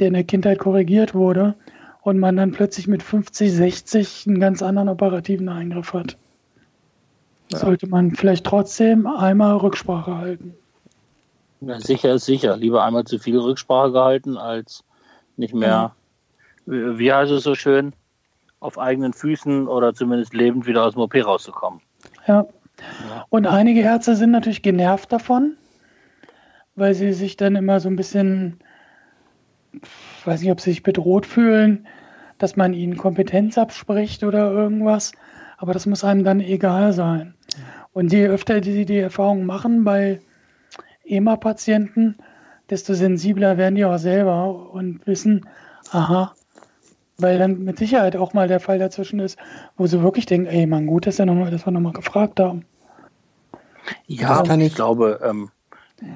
[0.00, 1.54] der in der Kindheit korrigiert wurde
[2.02, 6.16] und man dann plötzlich mit 50, 60 einen ganz anderen operativen Eingriff hat.
[7.50, 7.58] Ja.
[7.58, 10.54] Sollte man vielleicht trotzdem einmal Rücksprache halten.
[11.60, 12.56] Ja, sicher ist sicher.
[12.56, 14.82] Lieber einmal zu viel Rücksprache gehalten, als
[15.36, 15.94] nicht mehr,
[16.66, 16.98] mhm.
[16.98, 17.92] wie heißt es so schön,
[18.62, 21.80] auf eigenen Füßen oder zumindest lebend wieder aus dem OP rauszukommen.
[22.26, 22.46] Ja.
[23.08, 23.26] ja.
[23.28, 25.56] Und einige Ärzte sind natürlich genervt davon,
[26.74, 28.58] weil sie sich dann immer so ein bisschen
[30.24, 31.86] weiß nicht, ob sie sich bedroht fühlen,
[32.38, 35.12] dass man ihnen Kompetenz abspricht oder irgendwas.
[35.56, 37.34] Aber das muss einem dann egal sein.
[37.92, 40.20] Und je öfter sie die Erfahrung machen bei
[41.04, 42.16] EMA-Patienten,
[42.70, 45.46] desto sensibler werden die auch selber und wissen,
[45.90, 46.34] aha,
[47.18, 49.38] weil dann mit Sicherheit auch mal der Fall dazwischen ist,
[49.76, 52.64] wo sie wirklich denken, ey, man, gut, dass, wir nochmal gefragt haben.
[54.06, 55.50] Ja, das kann ich, ich glaube, ähm,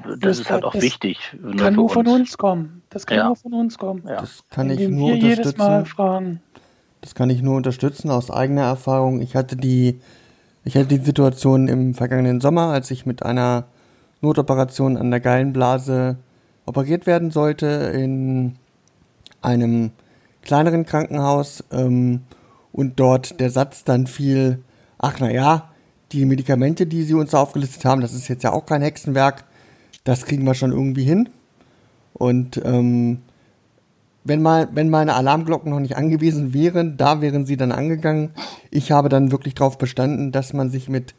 [0.05, 1.37] das, das ist halt auch wichtig.
[1.57, 2.83] Kann nur von uns kommen.
[2.91, 3.27] Das kann ja.
[3.27, 4.03] nur von uns kommen.
[4.07, 4.21] Ja.
[4.21, 5.39] Das kann ich nur unterstützen.
[5.39, 6.41] Jedes Mal fragen.
[7.01, 9.21] Das kann ich nur unterstützen aus eigener Erfahrung.
[9.21, 10.01] Ich hatte die,
[10.65, 13.65] ich hatte die Situation im vergangenen Sommer, als ich mit einer
[14.23, 16.17] Notoperation an der Gallenblase
[16.65, 18.57] operiert werden sollte in
[19.41, 19.93] einem
[20.47, 22.21] kleineren Krankenhaus ähm,
[22.73, 24.63] und dort der Satz dann fiel,
[24.99, 25.71] ach na ja,
[26.13, 29.45] die Medikamente, die sie uns aufgelistet haben, das ist jetzt ja auch kein Hexenwerk,
[30.05, 31.29] das kriegen wir schon irgendwie hin.
[32.15, 33.19] Und ähm,
[34.25, 38.31] wenn mal, wenn meine Alarmglocken noch nicht angewiesen wären, da wären sie dann angegangen.
[38.71, 41.15] Ich habe dann wirklich darauf bestanden, dass man sich mit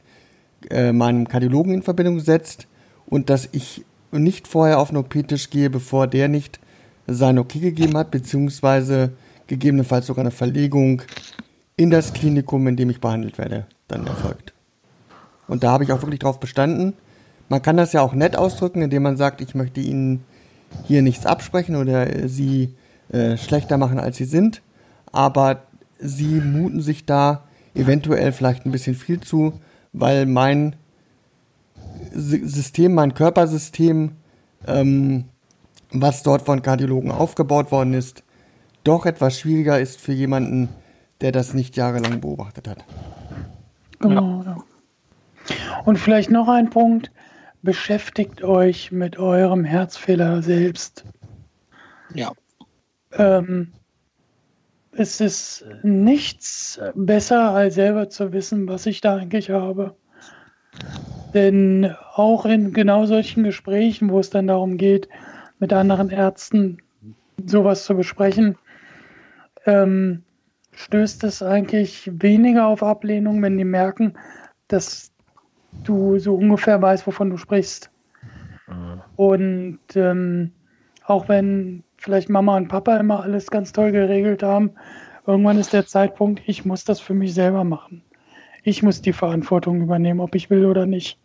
[0.69, 2.67] äh, meinem Kardiologen in Verbindung setzt
[3.05, 6.59] und dass ich nicht vorher auf den OP-Tisch gehe, bevor der nicht
[7.07, 9.13] sein Okay gegeben hat, beziehungsweise
[9.47, 11.01] gegebenenfalls sogar eine Verlegung
[11.77, 14.53] in das Klinikum, in dem ich behandelt werde, dann erfolgt.
[15.47, 16.93] Und da habe ich auch wirklich darauf bestanden.
[17.49, 20.23] Man kann das ja auch nett ausdrücken, indem man sagt, ich möchte Ihnen
[20.83, 22.75] hier nichts absprechen oder Sie
[23.09, 24.61] äh, schlechter machen, als Sie sind.
[25.13, 25.63] Aber
[25.99, 29.53] Sie muten sich da eventuell vielleicht ein bisschen viel zu,
[29.93, 30.75] weil mein
[32.13, 34.11] System, mein Körpersystem,
[34.65, 35.25] ähm,
[35.91, 38.23] was dort von Kardiologen aufgebaut worden ist,
[38.83, 40.69] doch etwas schwieriger ist für jemanden,
[41.21, 42.85] der das nicht jahrelang beobachtet hat.
[43.99, 44.43] Genau.
[44.43, 44.57] Ja.
[45.85, 47.11] Und vielleicht noch ein Punkt,
[47.61, 51.03] beschäftigt euch mit eurem Herzfehler selbst.
[52.13, 52.31] Ja.
[53.13, 53.73] Ähm,
[54.91, 59.95] es ist nichts besser, als selber zu wissen, was ich da eigentlich habe.
[61.33, 65.07] Denn auch in genau solchen Gesprächen, wo es dann darum geht,
[65.59, 66.77] mit anderen Ärzten
[67.45, 68.57] sowas zu besprechen,
[69.65, 70.23] ähm,
[70.73, 74.13] stößt es eigentlich weniger auf Ablehnung, wenn die merken,
[74.67, 75.11] dass
[75.83, 77.91] du so ungefähr weißt, wovon du sprichst.
[78.67, 79.01] Mhm.
[79.15, 80.51] Und ähm,
[81.05, 84.71] auch wenn vielleicht Mama und Papa immer alles ganz toll geregelt haben,
[85.25, 88.03] irgendwann ist der Zeitpunkt, ich muss das für mich selber machen.
[88.63, 91.19] Ich muss die Verantwortung übernehmen, ob ich will oder nicht.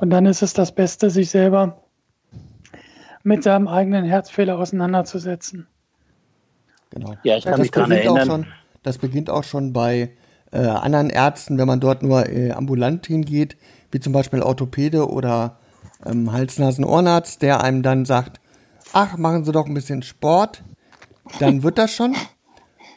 [0.00, 1.81] Und dann ist es das Beste, sich selber
[3.22, 5.66] mit seinem eigenen Herzfehler auseinanderzusetzen.
[6.90, 7.14] Genau.
[7.22, 8.26] Ja, ich kann das mich daran erinnern.
[8.26, 8.46] Schon,
[8.82, 10.10] das beginnt auch schon bei
[10.50, 13.56] äh, anderen Ärzten, wenn man dort nur äh, ambulant hingeht,
[13.90, 15.56] wie zum Beispiel Orthopäde oder
[16.04, 18.40] ähm, Hals-Nasen-Ohrenarzt, der einem dann sagt,
[18.92, 20.62] ach, machen Sie doch ein bisschen Sport,
[21.38, 22.14] dann wird das schon.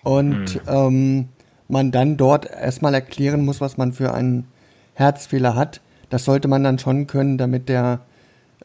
[0.03, 0.61] Und mhm.
[0.67, 1.29] ähm,
[1.67, 4.47] man dann dort erstmal erklären muss, was man für einen
[4.93, 5.81] Herzfehler hat.
[6.09, 8.01] Das sollte man dann schon können, damit der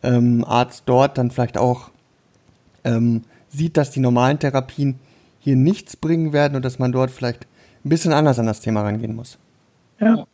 [0.02, 1.90] ähm, Arzt dort dann vielleicht auch
[2.84, 4.98] ähm, sieht, dass die normalen Therapien
[5.38, 7.46] hier nichts bringen werden und dass man dort vielleicht
[7.84, 9.38] ein bisschen anders an das Thema rangehen muss.
[9.98, 10.26] Ja.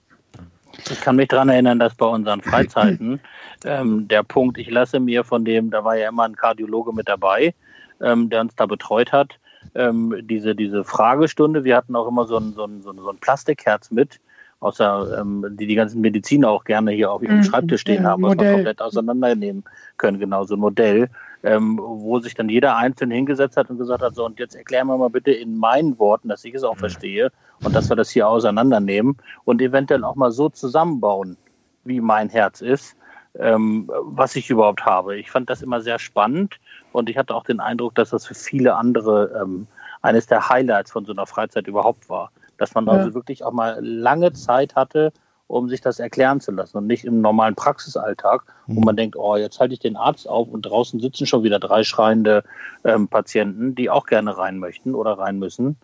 [0.91, 3.21] Ich kann mich daran erinnern, dass bei unseren Freizeiten
[3.65, 7.09] ähm, der Punkt, ich lasse mir von dem, da war ja immer ein Kardiologe mit
[7.09, 7.55] dabei,
[8.01, 9.39] ähm, der uns da betreut hat,
[9.75, 13.91] ähm, diese, diese Fragestunde, wir hatten auch immer so ein, so ein, so ein Plastikherz
[13.91, 14.21] mit,
[14.61, 18.11] außer ähm, die die ganzen Mediziner auch gerne hier auf ihrem mhm, Schreibtisch stehen ja,
[18.11, 18.47] haben, was Modell.
[18.47, 19.65] man komplett auseinandernehmen
[19.97, 21.09] können, genau so ein Modell,
[21.43, 24.87] ähm, wo sich dann jeder einzeln hingesetzt hat und gesagt hat, so und jetzt erklären
[24.87, 26.81] wir mal bitte in meinen Worten, dass ich es auch mhm.
[26.81, 27.33] verstehe
[27.63, 31.37] und dass wir das hier auseinandernehmen und eventuell auch mal so zusammenbauen,
[31.85, 32.97] wie mein Herz ist,
[33.39, 35.19] ähm, was ich überhaupt habe.
[35.19, 36.59] Ich fand das immer sehr spannend
[36.93, 39.67] und ich hatte auch den Eindruck, dass das für viele andere ähm,
[40.01, 42.93] eines der Highlights von so einer Freizeit überhaupt war dass man ja.
[42.93, 45.13] also wirklich auch mal lange Zeit hatte,
[45.49, 48.85] um sich das erklären zu lassen und nicht im normalen Praxisalltag, wo mhm.
[48.85, 51.85] man denkt, oh, jetzt halte ich den Arzt auf und draußen sitzen schon wieder drei
[51.85, 52.43] schreiende
[52.85, 55.77] ähm, Patienten, die auch gerne rein möchten oder rein müssen.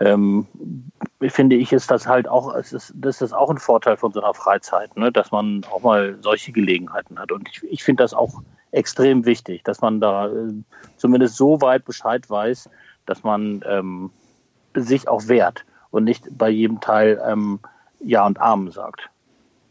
[0.00, 0.46] Ähm,
[1.28, 4.20] finde ich, ist das halt auch, es ist, das ist auch ein Vorteil von so
[4.20, 7.30] einer Freizeit, ne, dass man auch mal solche Gelegenheiten hat.
[7.30, 10.52] Und ich, ich finde das auch extrem wichtig, dass man da äh,
[10.96, 12.68] zumindest so weit Bescheid weiß,
[13.06, 14.10] dass man ähm,
[14.74, 17.60] sich auch wehrt und nicht bei jedem Teil ähm,
[18.00, 19.08] Ja und Amen sagt.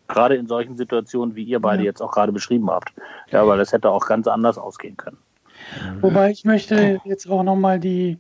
[0.08, 1.88] Gerade in solchen Situationen, wie ihr beide ja.
[1.88, 2.94] jetzt auch gerade beschrieben habt.
[3.30, 5.18] Ja, weil das hätte auch ganz anders ausgehen können.
[6.02, 8.20] Wobei ich möchte jetzt auch nochmal die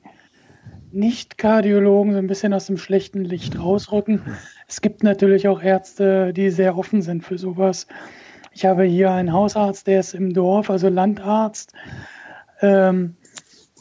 [0.91, 4.21] Nicht-Kardiologen so ein bisschen aus dem schlechten Licht rausrücken.
[4.67, 7.87] Es gibt natürlich auch Ärzte, die sehr offen sind für sowas.
[8.51, 11.73] Ich habe hier einen Hausarzt, der ist im Dorf, also Landarzt.
[12.61, 13.17] Ähm,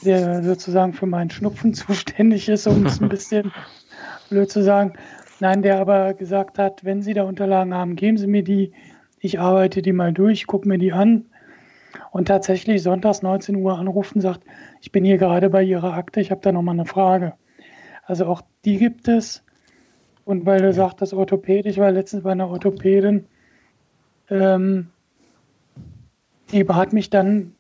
[0.05, 3.53] der sozusagen für meinen Schnupfen zuständig ist, um es ein bisschen
[4.31, 4.95] blöd zu sagen.
[5.41, 8.73] Nein, der aber gesagt hat, wenn Sie da Unterlagen haben, geben Sie mir die.
[9.19, 11.27] Ich arbeite die mal durch, gucke mir die an.
[12.11, 14.45] Und tatsächlich sonntags 19 Uhr anrufen, sagt,
[14.81, 17.35] ich bin hier gerade bei Ihrer Akte, ich habe da nochmal eine Frage.
[18.05, 19.45] Also auch die gibt es.
[20.25, 23.27] Und weil du sagtest Orthopäd, ich war letztens bei einer Orthopädin,
[24.31, 24.89] ähm,
[26.53, 27.55] die bat mich dann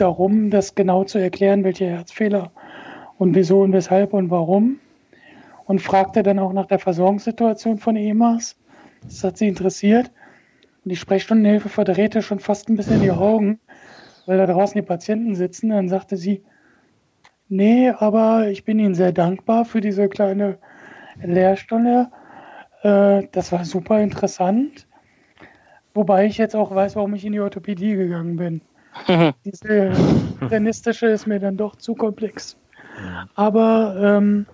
[0.00, 2.52] darum, das genau zu erklären, welche Herzfehler
[3.18, 4.80] und wieso und weshalb und warum.
[5.66, 8.56] Und fragte dann auch nach der Versorgungssituation von EMAS.
[9.02, 10.10] Das hat sie interessiert.
[10.84, 13.60] Und die Sprechstundenhilfe verdrehte schon fast ein bisschen die Augen,
[14.24, 15.70] weil da draußen die Patienten sitzen.
[15.70, 16.42] Dann sagte sie,
[17.48, 20.58] nee, aber ich bin Ihnen sehr dankbar für diese kleine
[21.22, 22.10] Lehrstunde.
[22.82, 24.86] Äh, das war super interessant.
[25.94, 28.60] Wobei ich jetzt auch weiß, warum ich in die Orthopädie gegangen bin.
[29.44, 29.92] Diese
[30.40, 32.56] internistische ist mir dann doch zu komplex.
[33.34, 34.46] Aber ähm,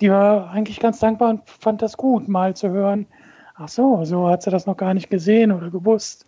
[0.00, 3.06] die war eigentlich ganz dankbar und fand das gut, mal zu hören.
[3.54, 6.26] Ach so, so hat sie das noch gar nicht gesehen oder gewusst.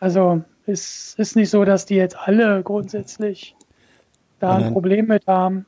[0.00, 3.54] Also es ist nicht so, dass die jetzt alle grundsätzlich
[4.38, 5.66] da ein Problem mit haben.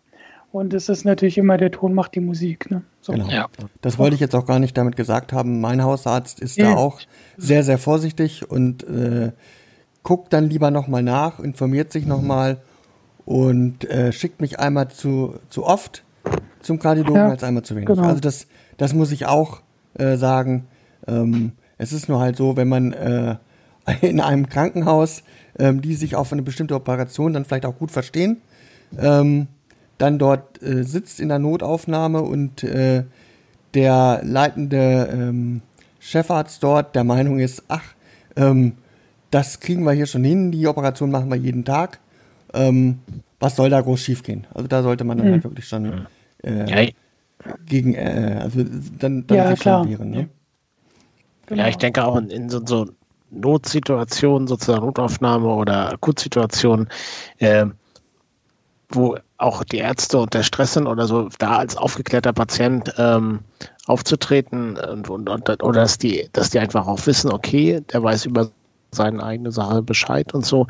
[0.51, 2.71] Und es ist natürlich immer, der Ton macht die Musik.
[2.71, 2.83] Ne?
[3.01, 3.13] So.
[3.13, 3.29] Genau.
[3.29, 3.49] Ja.
[3.83, 5.61] Das wollte ich jetzt auch gar nicht damit gesagt haben.
[5.61, 6.71] Mein Hausarzt ist ja.
[6.71, 7.01] da auch
[7.37, 9.33] sehr, sehr vorsichtig und äh,
[10.09, 12.57] guckt dann lieber nochmal nach, informiert sich nochmal
[13.27, 16.03] und äh, schickt mich einmal zu, zu oft
[16.63, 17.89] zum Kardiologen ja, als einmal zu wenig.
[17.89, 18.05] Genau.
[18.05, 18.47] Also das,
[18.79, 19.61] das muss ich auch
[19.99, 20.67] äh, sagen.
[21.07, 23.37] Ähm, es ist nur halt so, wenn man äh,
[24.01, 25.25] in einem Krankenhaus,
[25.59, 28.39] ähm, die sich auf eine bestimmte Operation dann vielleicht auch gut verstehen,
[28.99, 29.49] ähm,
[29.99, 33.05] dann dort äh, sitzt in der Notaufnahme und äh,
[33.75, 35.61] der leitende ähm,
[36.01, 37.85] Chefarzt dort der Meinung ist, ach,
[38.37, 38.73] ähm,
[39.31, 42.01] das kriegen wir hier schon hin, die Operation machen wir jeden Tag.
[42.55, 43.01] Ähm,
[43.41, 44.47] was soll da groß schiefgehen?
[44.55, 45.33] Also da sollte man dann mhm.
[45.33, 46.07] halt wirklich schon
[46.43, 46.91] äh, ja.
[47.66, 48.64] gegen, äh, also
[48.99, 49.89] dann, dann ja, klar.
[49.89, 50.11] wehren.
[50.11, 50.29] Ne?
[51.47, 51.62] Genau.
[51.62, 52.87] Ja, ich denke auch in, in so, so
[53.31, 56.89] Notsituationen, sozusagen Notaufnahme oder Akutsituationen,
[57.39, 57.66] äh,
[58.91, 63.41] wo auch die Ärzte unter Stress sind oder so, da als aufgeklärter Patient ähm,
[63.87, 68.26] aufzutreten und, und, und, oder dass die, dass die einfach auch wissen, okay, der weiß
[68.26, 68.51] über
[68.91, 70.66] seine eigene Sache Bescheid und so.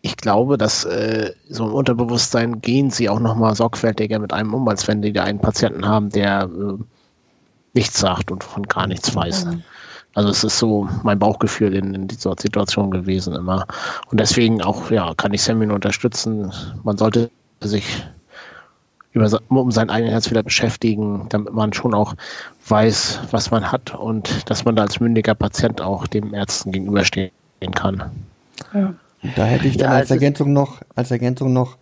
[0.00, 4.68] Ich glaube, dass äh, so im Unterbewusstsein gehen sie auch nochmal sorgfältiger mit einem um,
[4.68, 6.82] als wenn die da einen Patienten haben, der äh,
[7.74, 9.46] nichts sagt und von gar nichts weiß.
[10.14, 13.66] Also es ist so mein Bauchgefühl in, in dieser Situation gewesen immer.
[14.10, 16.52] Und deswegen auch, ja, kann ich Samuel unterstützen.
[16.82, 18.04] Man sollte sich
[19.12, 22.14] über, um seinen eigenen Herzfehler beschäftigen, damit man schon auch
[22.68, 26.72] weiß, was man hat und dass man da als mündiger Patient auch dem Ärzten
[27.62, 28.10] gegenüberstehen kann.
[28.74, 28.94] Ja.
[29.36, 31.76] Da hätte ich dann ja, als Ergänzung noch, als Ergänzung noch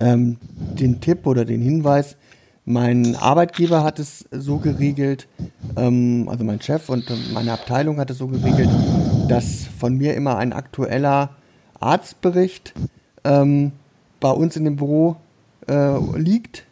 [0.00, 2.16] ähm, den Tipp oder den Hinweis,
[2.64, 5.28] mein Arbeitgeber hat es so geregelt,
[5.76, 8.70] ähm, also mein Chef und meine Abteilung hat es so geregelt,
[9.28, 11.30] dass von mir immer ein aktueller
[11.78, 12.72] Arztbericht
[13.24, 13.72] ähm,
[14.18, 15.16] bei uns in dem Büro
[15.68, 16.64] äh, liegt.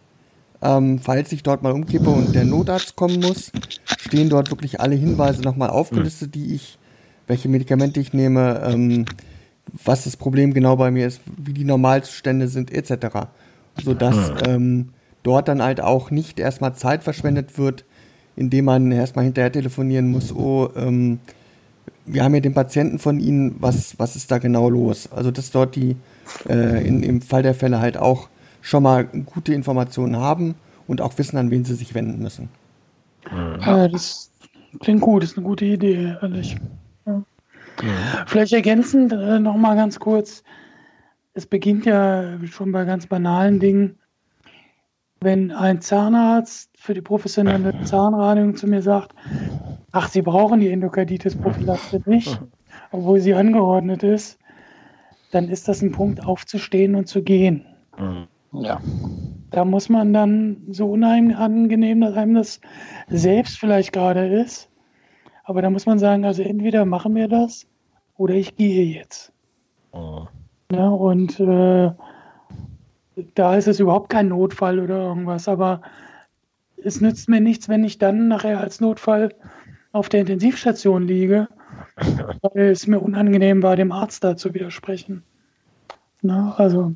[0.63, 3.53] Ähm, falls ich dort mal umkippe und der Notarzt kommen muss,
[3.99, 6.79] stehen dort wirklich alle Hinweise nochmal aufgelistet, die ich,
[7.27, 9.07] welche Medikamente ich nehme, ähm,
[9.85, 13.29] was das Problem genau bei mir ist, wie die Normalzustände sind, etc.
[13.83, 14.91] Sodass ähm,
[15.23, 17.85] dort dann halt auch nicht erstmal Zeit verschwendet wird,
[18.37, 21.19] indem man erstmal hinterher telefonieren muss, oh, ähm,
[22.07, 25.11] wir haben ja den Patienten von Ihnen, was, was ist da genau los?
[25.11, 25.97] Also dass dort die
[26.49, 28.29] äh, in, im Fall der Fälle halt auch
[28.61, 30.55] schon mal gute Informationen haben
[30.87, 32.49] und auch wissen, an wen sie sich wenden müssen.
[33.31, 34.31] Ja, das
[34.81, 36.57] klingt gut, das ist eine gute Idee, ehrlich.
[37.83, 38.25] Ja.
[38.27, 40.43] Vielleicht ergänzend äh, nochmal ganz kurz.
[41.35, 43.99] Es beginnt ja schon bei ganz banalen Dingen.
[45.21, 49.15] Wenn ein Zahnarzt für die professionelle Zahnreinigung zu mir sagt,
[49.93, 52.41] ach, Sie brauchen die Endokarditis-Prophylaxe nicht,
[52.91, 54.39] obwohl sie angeordnet ist,
[55.31, 57.65] dann ist das ein Punkt aufzustehen und zu gehen.
[57.99, 58.29] Mhm.
[58.53, 58.81] Ja.
[59.51, 62.61] Da muss man dann so unangenehm, dass einem das
[63.09, 64.69] selbst vielleicht gerade ist.
[65.45, 67.67] Aber da muss man sagen, also entweder machen wir das
[68.17, 69.33] oder ich gehe jetzt.
[69.93, 70.27] Oh.
[70.73, 71.93] Ja, und äh,
[73.35, 75.47] da ist es überhaupt kein Notfall oder irgendwas.
[75.49, 75.83] Aber
[76.83, 79.35] es nützt mir nichts, wenn ich dann nachher als Notfall
[79.93, 81.49] auf der Intensivstation liege,
[82.43, 85.23] weil es mir unangenehm war, dem Arzt da zu widersprechen.
[86.23, 86.95] Na, also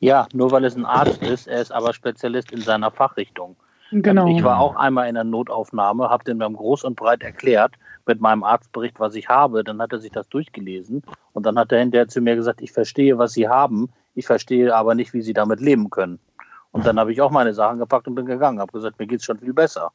[0.00, 3.56] ja, nur weil es ein Arzt ist, er ist aber Spezialist in seiner Fachrichtung.
[3.92, 4.28] Genau.
[4.28, 7.74] Ich war auch einmal in der Notaufnahme, habe dem dann groß und breit erklärt
[8.06, 9.64] mit meinem Arztbericht, was ich habe.
[9.64, 12.72] Dann hat er sich das durchgelesen und dann hat er hinterher zu mir gesagt, ich
[12.72, 16.18] verstehe, was Sie haben, ich verstehe aber nicht, wie Sie damit leben können.
[16.72, 19.20] Und dann habe ich auch meine Sachen gepackt und bin gegangen, habe gesagt, mir geht
[19.20, 19.90] es schon viel besser.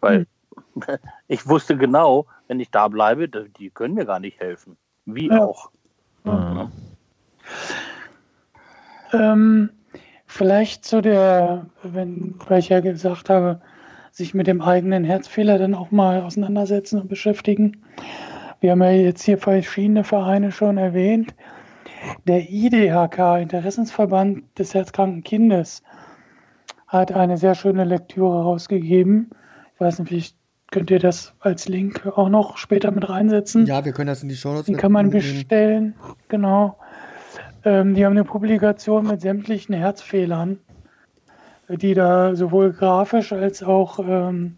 [0.00, 0.26] Weil
[0.74, 0.82] mhm.
[1.28, 4.76] ich wusste genau, wenn ich da bleibe, die können mir gar nicht helfen.
[5.06, 5.42] Wie ja.
[5.42, 5.70] auch.
[6.24, 6.70] Mhm.
[9.12, 9.70] Ähm,
[10.34, 13.60] vielleicht zu der, wenn, weil ich ja gesagt habe,
[14.10, 17.84] sich mit dem eigenen Herzfehler dann auch mal auseinandersetzen und beschäftigen.
[18.60, 21.34] Wir haben ja jetzt hier verschiedene Vereine schon erwähnt.
[22.26, 25.82] Der IDHK, Interessensverband des Herzkranken Kindes,
[26.88, 29.30] hat eine sehr schöne Lektüre rausgegeben.
[29.74, 30.36] Ich weiß nicht, vielleicht
[30.70, 33.66] könnt ihr das als Link auch noch später mit reinsetzen.
[33.66, 34.66] Ja, wir können das in die Show Notes.
[34.66, 35.94] Die kann man bestellen,
[36.28, 36.76] genau.
[37.64, 40.58] Ähm, die haben eine Publikation mit sämtlichen Herzfehlern,
[41.68, 44.56] die da sowohl grafisch als auch ähm,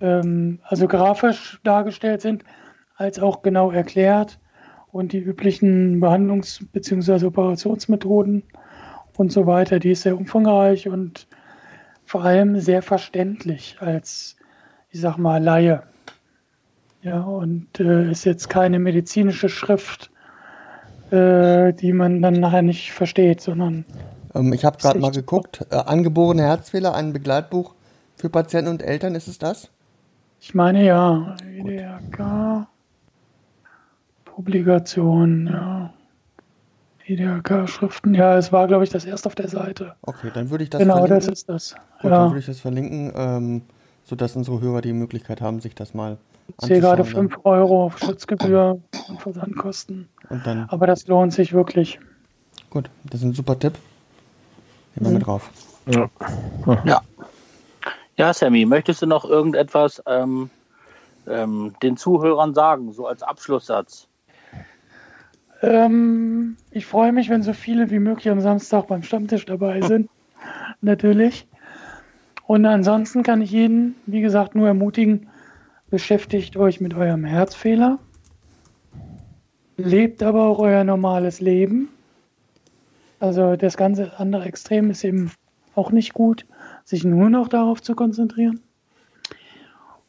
[0.00, 2.44] ähm, also grafisch dargestellt sind,
[2.96, 4.38] als auch genau erklärt
[4.92, 7.26] und die üblichen Behandlungs- bzw.
[7.26, 8.42] Operationsmethoden
[9.16, 9.78] und so weiter.
[9.78, 11.26] Die ist sehr umfangreich und
[12.04, 14.36] vor allem sehr verständlich als,
[14.90, 15.82] ich sag mal, Laie.
[17.02, 20.10] Ja, und äh, ist jetzt keine medizinische Schrift,
[21.12, 23.84] äh, die man dann nachher nicht versteht, sondern.
[24.34, 25.66] Ähm, ich habe gerade mal geguckt.
[25.70, 27.74] Äh, angeborene Herzfehler, ein Begleitbuch
[28.16, 29.70] für Patienten und Eltern, ist es das?
[30.40, 31.36] Ich meine ja.
[31.46, 32.66] EDRK.
[34.24, 35.92] Publikation, ja.
[37.06, 38.14] EDRK-Schriften.
[38.14, 39.94] Ja, es war, glaube ich, das erste auf der Seite.
[40.02, 41.18] Okay, dann würde ich das genau, verlinken.
[41.18, 41.74] Genau, das ist das.
[42.00, 42.18] Gut, ja.
[42.18, 43.12] dann würde ich das verlinken.
[43.14, 43.62] Ähm,
[44.04, 46.18] sodass unsere Hörer die Möglichkeit haben, sich das mal
[46.60, 50.08] Ich sehe gerade 5 Euro auf Schutzgebühr und Versandkosten.
[50.30, 51.98] Und dann, Aber das lohnt sich wirklich.
[52.70, 53.74] gut, das ist ein super Tipp.
[54.94, 55.14] Nehmen wir Mhm.
[55.18, 55.50] mit drauf.
[55.86, 56.08] Ja.
[56.84, 57.02] Ja.
[58.16, 60.50] Ja, Sammy, möchtest du noch irgendetwas ähm,
[61.26, 64.06] ähm, den Zuhörern sagen, so als Abschlusssatz?
[65.62, 70.08] Ähm, ich freue mich, wenn so viele wie möglich am Samstag beim Stammtisch dabei sind.
[70.80, 71.46] Natürlich.
[72.46, 75.28] Und ansonsten kann ich jeden, wie gesagt, nur ermutigen,
[75.88, 77.98] beschäftigt euch mit eurem Herzfehler.
[79.84, 81.88] Lebt aber auch euer normales Leben.
[83.18, 85.30] Also das ganze andere Extrem ist eben
[85.74, 86.46] auch nicht gut,
[86.84, 88.60] sich nur noch darauf zu konzentrieren.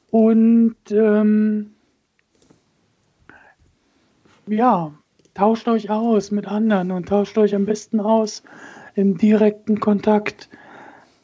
[0.10, 1.72] Und ähm,
[4.48, 4.94] ja,
[5.34, 8.44] tauscht euch aus mit anderen und tauscht euch am besten aus
[8.96, 10.50] im direkten Kontakt.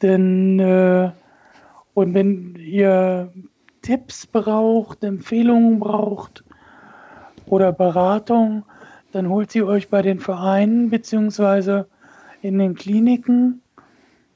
[0.00, 1.10] Denn äh,
[1.92, 3.32] und wenn ihr
[3.82, 6.44] Tipps braucht, Empfehlungen braucht
[7.50, 8.64] oder Beratung,
[9.12, 11.86] dann holt sie euch bei den Vereinen beziehungsweise
[12.42, 13.62] in den Kliniken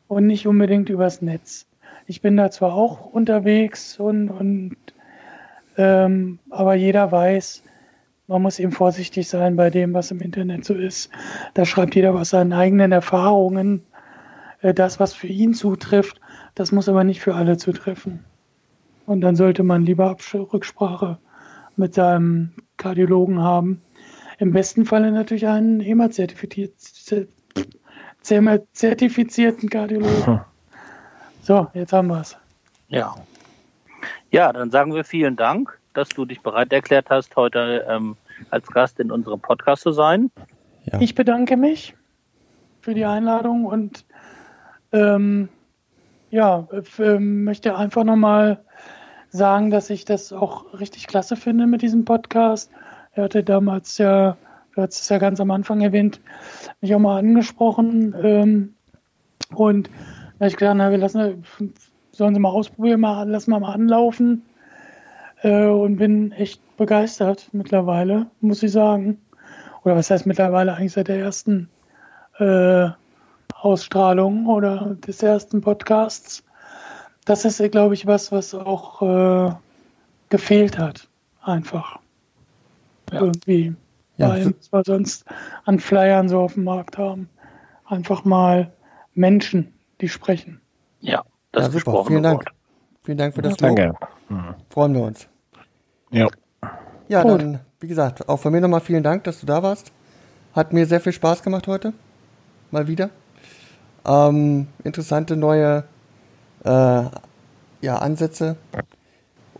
[0.09, 1.67] und nicht unbedingt übers Netz.
[2.07, 4.77] Ich bin da zwar auch unterwegs und, und
[5.77, 7.63] ähm, aber jeder weiß,
[8.27, 11.11] man muss eben vorsichtig sein bei dem, was im Internet so ist.
[11.55, 13.83] Da schreibt jeder aus seinen eigenen Erfahrungen.
[14.61, 16.21] Äh, Das, was für ihn zutrifft,
[16.55, 18.25] das muss aber nicht für alle zutreffen.
[19.07, 21.19] Und dann sollte man lieber Rücksprache
[21.77, 23.83] mit seinem Kardiologen haben.
[24.39, 27.29] Im besten Falle natürlich einen EMA-zertifiziert-
[28.73, 30.41] zertifizierten Kardiologen.
[31.45, 32.37] So, jetzt haben wir es.
[32.87, 33.17] Ja.
[34.31, 38.17] Ja, dann sagen wir vielen Dank, dass du dich bereit erklärt hast, heute ähm,
[38.51, 40.31] als Gast in unserem Podcast zu sein.
[40.85, 41.01] Ja.
[41.01, 41.97] Ich bedanke mich
[42.81, 44.05] für die Einladung und
[44.93, 45.49] ähm,
[46.31, 46.69] ja,
[46.99, 48.65] ähm, möchte einfach nochmal
[49.33, 52.71] sagen, dass ich das auch richtig klasse finde mit diesem Podcast.
[53.13, 54.37] Er hatte damals ja,
[54.75, 56.21] du hast es ja ganz am Anfang erwähnt,
[56.81, 58.75] mich auch mal angesprochen ähm,
[59.55, 59.91] und
[60.39, 61.45] da ich gedacht, na, wir lassen,
[62.11, 64.43] sollen sie mal ausprobieren, mal, lassen wir mal anlaufen
[65.43, 69.19] äh, und bin echt begeistert mittlerweile, muss ich sagen
[69.85, 71.69] oder was heißt mittlerweile eigentlich seit der ersten
[72.39, 72.89] äh,
[73.55, 76.45] Ausstrahlung oder des ersten Podcasts.
[77.25, 79.55] Das ist, glaube ich, was, was auch äh,
[80.29, 81.09] gefehlt hat,
[81.43, 81.99] einfach.
[83.13, 83.75] Irgendwie.
[84.17, 85.25] Ja, Weil wir sonst
[85.65, 87.29] an Flyern so auf dem Markt haben.
[87.87, 88.73] Einfach mal
[89.15, 90.61] Menschen, die sprechen.
[91.01, 91.75] Ja, das Ja, super.
[91.75, 92.39] gesprochene Vielen Dank.
[92.39, 92.55] Wort.
[93.05, 93.77] Vielen Dank für das Lob.
[93.77, 93.95] Danke.
[94.71, 95.29] Freuen wir uns.
[96.11, 96.29] Ja.
[97.09, 97.41] Ja, Gut.
[97.43, 99.93] dann, wie gesagt, auch von mir nochmal vielen Dank, dass du da warst.
[100.55, 101.93] Hat mir sehr viel Spaß gemacht heute.
[102.71, 103.11] Mal wieder.
[104.07, 105.85] Ähm, interessante neue
[106.65, 107.05] äh,
[107.81, 108.57] ja, Ansätze.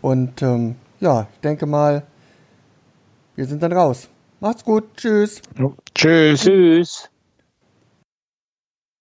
[0.01, 2.03] Und ähm, ja, ich denke mal,
[3.35, 4.09] wir sind dann raus.
[4.39, 4.95] Macht's gut.
[4.97, 5.41] Tschüss.
[5.95, 6.41] Tschüss.
[6.41, 7.09] Tschüss.